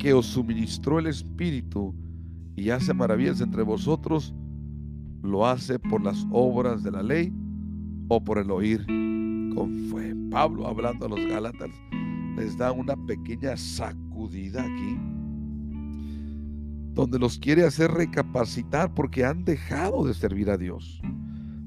que 0.00 0.14
os 0.14 0.24
suministró 0.24 0.98
el 0.98 1.06
Espíritu 1.06 1.94
y 2.56 2.70
hace 2.70 2.94
maravillas 2.94 3.42
entre 3.42 3.62
vosotros, 3.62 4.34
lo 5.22 5.46
hace 5.46 5.78
por 5.78 6.02
las 6.02 6.26
obras 6.32 6.82
de 6.82 6.90
la 6.90 7.02
ley 7.02 7.30
o 8.08 8.24
por 8.24 8.38
el 8.38 8.50
oír 8.50 8.86
con 9.54 9.90
fe. 9.90 10.16
Pablo 10.30 10.66
hablando 10.66 11.04
a 11.04 11.08
los 11.10 11.26
Gálatas 11.26 11.70
les 12.36 12.56
da 12.56 12.72
una 12.72 12.96
pequeña 13.06 13.58
sacudida 13.58 14.62
aquí, 14.62 14.98
donde 16.94 17.18
los 17.18 17.38
quiere 17.38 17.66
hacer 17.66 17.90
recapacitar 17.90 18.94
porque 18.94 19.26
han 19.26 19.44
dejado 19.44 20.06
de 20.06 20.14
servir 20.14 20.48
a 20.48 20.56
Dios, 20.56 21.02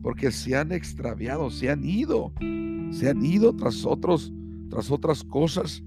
porque 0.02 0.32
se 0.32 0.58
han 0.58 0.72
extraviado, 0.72 1.52
se 1.52 1.70
han 1.70 1.84
ido, 1.84 2.34
se 2.90 3.12
han 3.12 3.24
ido 3.24 3.56
tras 3.56 3.86
otros, 3.86 4.34
tras 4.70 4.90
otras 4.90 5.24
cosas 5.24 5.84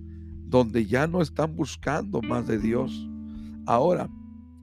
donde 0.46 0.86
ya 0.86 1.06
no 1.06 1.20
están 1.20 1.56
buscando 1.56 2.22
más 2.22 2.46
de 2.46 2.58
Dios. 2.58 3.08
Ahora, 3.66 4.08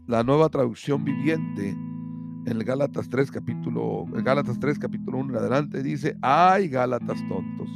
la 0.08 0.24
nueva 0.24 0.50
traducción 0.50 1.04
viviente 1.04 1.70
en 1.70 2.48
el 2.48 2.64
Gálatas 2.64 3.10
3 3.10 3.32
capítulo 3.32 4.06
Gálatas 4.12 4.60
3 4.60 4.80
capítulo 4.80 5.20
1 5.20 5.32
en 5.32 5.40
adelante 5.40 5.84
dice, 5.84 6.18
"Ay, 6.22 6.68
Gálatas 6.68 7.20
tontos. 7.28 7.70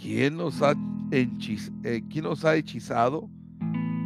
¿Quién 0.00 0.36
los 0.36 0.62
ha 0.62 0.74
eh, 1.10 2.02
¿quién 2.10 2.24
los 2.24 2.44
ha 2.44 2.56
hechizado? 2.56 3.28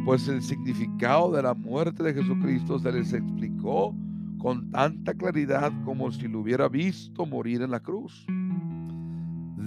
Pues 0.05 0.27
el 0.27 0.41
significado 0.41 1.31
de 1.31 1.43
la 1.43 1.53
muerte 1.53 2.03
de 2.03 2.13
Jesucristo 2.13 2.79
se 2.79 2.91
les 2.91 3.13
explicó 3.13 3.95
con 4.37 4.69
tanta 4.71 5.13
claridad 5.13 5.71
como 5.85 6.11
si 6.11 6.27
lo 6.27 6.39
hubiera 6.39 6.67
visto 6.67 7.25
morir 7.25 7.61
en 7.61 7.71
la 7.71 7.79
cruz. 7.79 8.25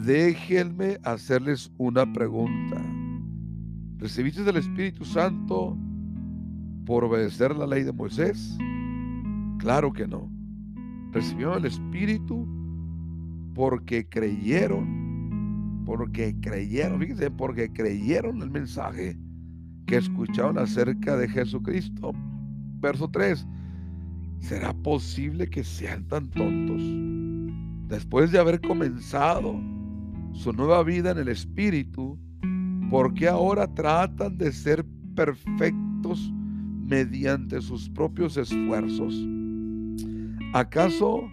Déjenme 0.04 0.98
hacerles 1.04 1.72
una 1.78 2.10
pregunta. 2.12 2.82
¿Recibiste 3.98 4.44
del 4.44 4.56
Espíritu 4.56 5.04
Santo 5.04 5.76
por 6.84 7.04
obedecer 7.04 7.56
la 7.56 7.66
ley 7.66 7.82
de 7.82 7.92
Moisés? 7.92 8.58
Claro 9.58 9.92
que 9.92 10.06
no. 10.06 10.30
Recibieron 11.12 11.58
el 11.58 11.64
Espíritu 11.64 12.46
porque 13.54 14.06
creyeron, 14.08 15.82
porque 15.86 16.36
creyeron, 16.40 17.00
fíjense, 17.00 17.30
porque 17.30 17.72
creyeron 17.72 18.42
el 18.42 18.50
mensaje 18.50 19.18
que 19.86 19.96
escucharon 19.96 20.58
acerca 20.58 21.16
de 21.16 21.28
Jesucristo. 21.28 22.12
Verso 22.80 23.08
3. 23.08 23.46
¿Será 24.40 24.74
posible 24.74 25.48
que 25.48 25.64
sean 25.64 26.06
tan 26.06 26.28
tontos? 26.30 26.82
Después 27.88 28.30
de 28.30 28.38
haber 28.38 28.60
comenzado 28.60 29.58
su 30.36 30.52
nueva 30.52 30.82
vida 30.82 31.10
en 31.10 31.18
el 31.18 31.28
Espíritu, 31.28 32.18
¿por 32.90 33.14
qué 33.14 33.28
ahora 33.28 33.66
tratan 33.74 34.36
de 34.38 34.52
ser 34.52 34.84
perfectos 35.14 36.30
mediante 36.84 37.60
sus 37.60 37.88
propios 37.88 38.36
esfuerzos? 38.36 39.14
¿Acaso 40.52 41.28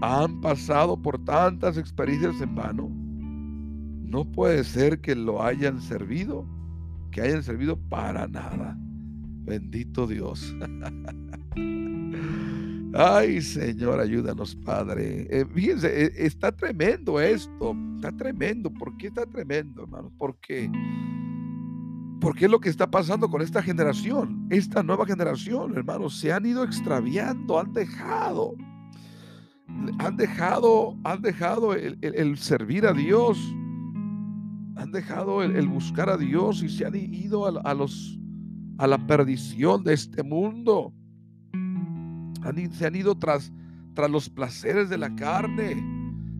han 0.00 0.40
pasado 0.40 1.00
por 1.00 1.22
tantas 1.24 1.76
experiencias 1.76 2.40
en 2.40 2.54
vano? 2.54 2.88
No 2.88 4.24
puede 4.24 4.64
ser 4.64 5.00
que 5.00 5.14
lo 5.14 5.42
hayan 5.42 5.80
servido, 5.80 6.46
que 7.10 7.22
hayan 7.22 7.42
servido 7.42 7.76
para 7.88 8.28
nada. 8.28 8.76
Bendito 9.44 10.06
Dios. 10.06 10.54
Ay, 12.94 13.40
Señor, 13.40 14.00
ayúdanos, 14.00 14.54
Padre. 14.54 15.26
Eh, 15.30 15.46
fíjense, 15.46 16.04
eh, 16.04 16.12
está 16.16 16.52
tremendo 16.52 17.18
esto. 17.20 17.74
Está 17.96 18.12
tremendo. 18.12 18.70
¿Por 18.70 18.96
qué 18.98 19.06
está 19.06 19.24
tremendo, 19.24 19.84
hermanos? 19.84 20.12
Porque, 20.18 20.70
porque 22.20 22.44
es 22.44 22.50
lo 22.50 22.60
que 22.60 22.68
está 22.68 22.90
pasando 22.90 23.30
con 23.30 23.40
esta 23.40 23.62
generación. 23.62 24.46
Esta 24.50 24.82
nueva 24.82 25.06
generación, 25.06 25.74
hermanos, 25.74 26.18
se 26.18 26.32
han 26.32 26.44
ido 26.44 26.64
extraviando, 26.64 27.58
han 27.58 27.72
dejado. 27.72 28.54
Han 29.98 30.18
dejado, 30.18 30.98
han 31.04 31.22
dejado 31.22 31.72
el, 31.74 32.36
servir 32.36 32.86
a 32.86 32.92
Dios. 32.92 33.38
Han 34.76 34.92
dejado 34.92 35.42
el, 35.42 35.66
buscar 35.66 36.10
a 36.10 36.18
Dios 36.18 36.62
y 36.62 36.68
se 36.68 36.84
han 36.84 36.94
ido 36.94 37.46
a 37.46 37.72
los, 37.72 38.18
a 38.76 38.86
la 38.86 38.98
perdición 39.06 39.82
de 39.82 39.94
este 39.94 40.22
mundo 40.22 40.92
se 42.72 42.86
han 42.86 42.96
ido 42.96 43.14
tras, 43.14 43.52
tras 43.94 44.10
los 44.10 44.28
placeres 44.28 44.88
de 44.88 44.98
la 44.98 45.14
carne, 45.14 45.84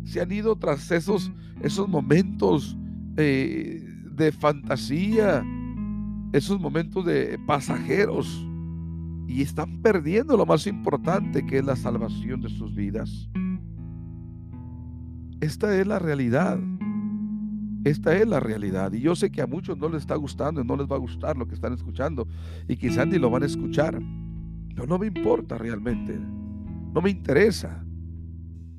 se 0.04 0.20
han 0.20 0.32
ido 0.32 0.56
tras 0.56 0.90
esos, 0.90 1.32
esos 1.60 1.88
momentos 1.88 2.76
eh, 3.16 3.82
de 4.12 4.32
fantasía, 4.32 5.44
esos 6.32 6.60
momentos 6.60 7.04
de 7.04 7.38
pasajeros, 7.46 8.46
y 9.26 9.42
están 9.42 9.80
perdiendo 9.80 10.36
lo 10.36 10.44
más 10.44 10.66
importante 10.66 11.46
que 11.46 11.58
es 11.58 11.64
la 11.64 11.76
salvación 11.76 12.40
de 12.42 12.48
sus 12.48 12.74
vidas. 12.74 13.28
Esta 15.40 15.76
es 15.76 15.86
la 15.86 15.98
realidad. 15.98 16.58
Esta 17.84 18.16
es 18.16 18.28
la 18.28 18.38
realidad. 18.38 18.92
Y 18.92 19.00
yo 19.00 19.16
sé 19.16 19.32
que 19.32 19.42
a 19.42 19.46
muchos 19.46 19.76
no 19.76 19.88
les 19.88 20.02
está 20.02 20.14
gustando 20.14 20.60
y 20.60 20.64
no 20.64 20.76
les 20.76 20.86
va 20.86 20.96
a 20.96 21.00
gustar 21.00 21.36
lo 21.36 21.48
que 21.48 21.54
están 21.54 21.72
escuchando. 21.72 22.28
Y 22.68 22.76
quizás 22.76 23.08
ni 23.08 23.18
lo 23.18 23.30
van 23.30 23.42
a 23.42 23.46
escuchar. 23.46 24.00
Pero 24.74 24.86
no 24.86 24.98
me 24.98 25.06
importa 25.06 25.58
realmente. 25.58 26.18
No 26.94 27.00
me 27.00 27.10
interesa. 27.10 27.84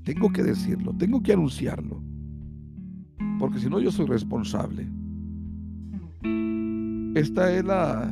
Tengo 0.04 0.32
que 0.32 0.44
decirlo, 0.44 0.94
tengo 0.98 1.22
que 1.22 1.34
anunciarlo. 1.34 2.02
Porque 3.40 3.60
si 3.60 3.70
no, 3.70 3.80
yo 3.80 3.92
soy 3.92 4.06
responsable. 4.06 4.88
Esta 7.16 7.52
es 7.54 7.64
la. 7.64 8.12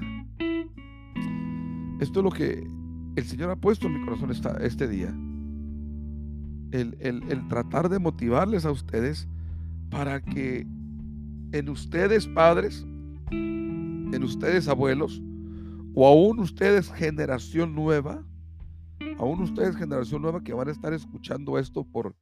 Esto 2.00 2.20
es 2.20 2.24
lo 2.24 2.32
que 2.32 2.68
el 3.16 3.24
Señor 3.24 3.52
ha 3.52 3.56
puesto 3.56 3.88
en 3.88 4.00
mi 4.00 4.06
corazón 4.06 4.32
este 4.62 4.88
día. 4.88 5.14
El, 6.72 6.96
el 7.02 7.48
tratar 7.50 7.90
de 7.90 8.00
motivarles 8.00 8.66
a 8.66 8.72
ustedes 8.72 9.28
para 9.90 10.22
que 10.22 10.66
en 11.52 11.70
ustedes 11.70 12.28
padres, 12.28 12.88
en 13.32 14.24
ustedes 14.24 14.68
abuelos, 14.68 15.22
o 15.94 16.08
aún 16.08 16.40
ustedes 16.40 16.92
generación 16.92 17.76
nueva, 17.76 18.24
aún 19.18 19.42
ustedes 19.42 19.76
generación 19.76 20.22
nueva 20.22 20.42
que 20.42 20.54
van 20.54 20.68
a 20.68 20.72
estar 20.72 20.94
escuchando 20.94 21.58
esto 21.58 21.84
por, 21.84 22.16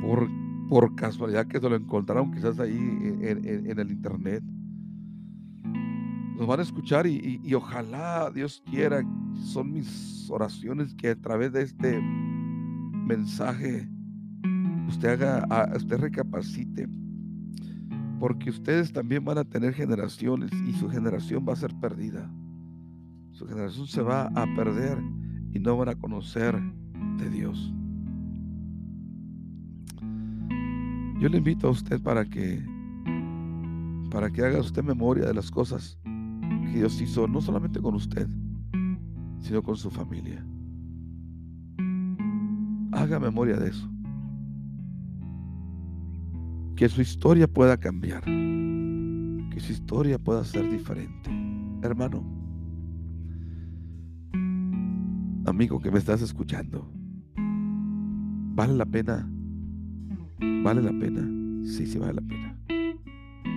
por, 0.00 0.28
por 0.68 0.94
casualidad 0.96 1.46
que 1.46 1.60
se 1.60 1.68
lo 1.68 1.76
encontraron 1.76 2.32
quizás 2.32 2.58
ahí 2.58 2.72
en, 2.72 3.78
el 3.78 3.90
internet. 3.90 4.42
Nos 6.36 6.46
van 6.48 6.58
a 6.58 6.64
escuchar 6.64 7.06
y, 7.06 7.54
ojalá 7.54 8.30
Dios 8.34 8.62
quiera, 8.68 9.02
son 9.44 9.72
mis 9.72 10.28
oraciones 10.30 10.94
que 10.94 11.10
a 11.10 11.20
través 11.20 11.52
de 11.52 11.62
este 11.62 12.00
mensaje 12.00 13.88
usted 14.88 15.22
haga, 15.22 15.72
usted 15.76 15.98
recapacite, 15.98 16.88
porque 18.18 18.50
ustedes 18.50 18.92
también 18.92 19.24
van 19.24 19.38
a 19.38 19.44
tener 19.44 19.72
generaciones 19.74 20.50
y 20.66 20.72
su 20.72 20.88
generación 20.90 21.44
va 21.48 21.52
a 21.52 21.56
ser 21.56 21.72
perdida. 21.76 22.28
Su 23.34 23.48
generación 23.48 23.88
se 23.88 24.00
va 24.00 24.28
a 24.28 24.46
perder 24.54 24.96
y 25.52 25.58
no 25.58 25.76
van 25.76 25.88
a 25.88 25.96
conocer 25.96 26.56
de 27.18 27.30
Dios. 27.30 27.74
Yo 31.18 31.28
le 31.28 31.38
invito 31.38 31.66
a 31.66 31.70
usted 31.70 32.00
para 32.00 32.24
que 32.24 32.64
para 34.12 34.30
que 34.30 34.44
haga 34.44 34.60
usted 34.60 34.84
memoria 34.84 35.26
de 35.26 35.34
las 35.34 35.50
cosas 35.50 35.98
que 36.04 36.78
Dios 36.78 37.00
hizo 37.00 37.26
no 37.26 37.40
solamente 37.40 37.80
con 37.80 37.96
usted, 37.96 38.28
sino 39.40 39.64
con 39.64 39.76
su 39.76 39.90
familia. 39.90 40.46
Haga 42.92 43.18
memoria 43.18 43.56
de 43.56 43.70
eso. 43.70 43.90
Que 46.76 46.88
su 46.88 47.02
historia 47.02 47.48
pueda 47.48 47.76
cambiar. 47.76 48.22
Que 48.22 49.58
su 49.58 49.72
historia 49.72 50.20
pueda 50.20 50.44
ser 50.44 50.70
diferente. 50.70 51.30
Hermano, 51.82 52.33
amigo 55.54 55.78
que 55.78 55.88
me 55.88 56.00
estás 56.00 56.20
escuchando, 56.20 56.90
¿vale 57.36 58.74
la 58.74 58.84
pena? 58.84 59.30
¿Vale 60.64 60.82
la 60.82 60.90
pena? 60.90 61.22
Sí, 61.64 61.86
sí 61.86 61.96
vale 61.96 62.14
la 62.14 62.22
pena. 62.22 62.58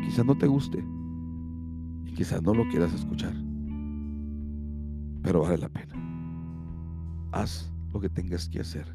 Quizás 0.04 0.24
no 0.24 0.38
te 0.38 0.46
guste 0.46 0.78
y 2.06 2.12
quizás 2.12 2.44
no 2.44 2.54
lo 2.54 2.70
quieras 2.70 2.94
escuchar, 2.94 3.34
pero 5.24 5.42
vale 5.42 5.58
la 5.58 5.70
pena. 5.70 5.96
Haz 7.32 7.74
lo 7.92 8.00
que 8.00 8.10
tengas 8.10 8.48
que 8.48 8.60
hacer. 8.60 8.86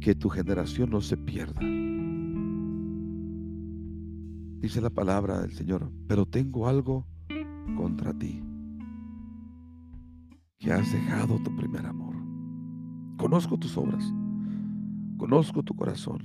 Que 0.00 0.16
tu 0.16 0.28
generación 0.30 0.90
no 0.90 1.00
se 1.00 1.16
pierda. 1.16 1.60
Dice 4.60 4.80
la 4.80 4.90
palabra 4.90 5.40
del 5.40 5.52
Señor, 5.52 5.92
pero 6.08 6.26
tengo 6.26 6.66
algo 6.66 7.06
contra 7.76 8.12
ti 8.12 8.42
que 10.58 10.72
has 10.72 10.92
dejado 10.92 11.38
tu 11.42 11.54
primer 11.56 11.86
amor. 11.86 12.14
Conozco 13.16 13.58
tus 13.58 13.76
obras, 13.76 14.04
conozco 15.16 15.62
tu 15.62 15.74
corazón. 15.74 16.22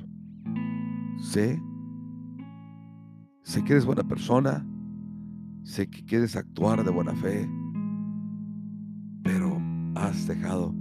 Sé, 1.17 1.61
sé 3.43 3.63
que 3.63 3.73
eres 3.73 3.85
buena 3.85 4.03
persona, 4.03 4.65
sé 5.63 5.89
que 5.89 6.03
quieres 6.05 6.35
actuar 6.35 6.83
de 6.83 6.91
buena 6.91 7.13
fe, 7.15 7.49
pero 9.23 9.61
has 9.95 10.27
dejado 10.27 10.73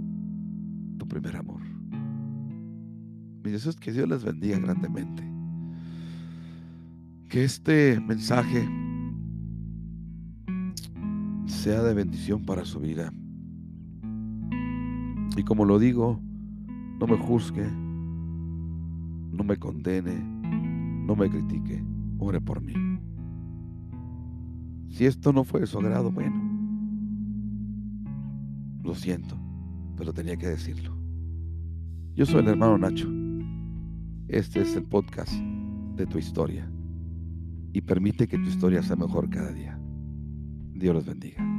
tu 0.97 1.07
primer 1.07 1.35
amor. 1.35 1.61
Mi 3.43 3.51
deseo 3.51 3.71
es 3.71 3.77
que 3.77 3.91
Dios 3.91 4.07
les 4.07 4.23
bendiga 4.23 4.59
grandemente. 4.59 5.23
Que 7.29 7.43
este 7.43 7.99
mensaje 7.99 8.67
sea 11.45 11.83
de 11.83 11.93
bendición 11.93 12.45
para 12.45 12.65
su 12.65 12.79
vida. 12.79 13.13
Y 15.39 15.43
como 15.45 15.63
lo 15.63 15.79
digo, 15.79 16.19
no 16.99 17.07
me 17.07 17.15
juzgue, 17.15 17.65
no 17.65 19.41
me 19.45 19.55
condene, 19.55 20.21
no 21.05 21.15
me 21.15 21.29
critique, 21.29 21.81
ore 22.17 22.41
por 22.41 22.59
mí. 22.61 22.73
Si 24.89 25.05
esto 25.05 25.31
no 25.31 25.45
fue 25.45 25.61
de 25.61 25.67
su 25.67 25.79
agrado, 25.79 26.11
bueno, 26.11 26.35
lo 28.83 28.93
siento, 28.93 29.37
pero 29.95 30.11
tenía 30.11 30.35
que 30.35 30.47
decirlo. 30.47 30.93
Yo 32.15 32.25
soy 32.25 32.41
el 32.41 32.49
hermano 32.49 32.77
Nacho. 32.77 33.07
Este 34.27 34.59
es 34.59 34.75
el 34.75 34.83
podcast 34.83 35.31
de 35.95 36.05
tu 36.05 36.17
historia. 36.17 36.69
Y 37.71 37.79
permite 37.79 38.27
que 38.27 38.39
tu 38.39 38.49
historia 38.49 38.83
sea 38.83 38.97
mejor 38.97 39.29
cada 39.29 39.53
día. 39.53 39.79
Dios 40.73 40.95
los 40.95 41.05
bendiga. 41.05 41.58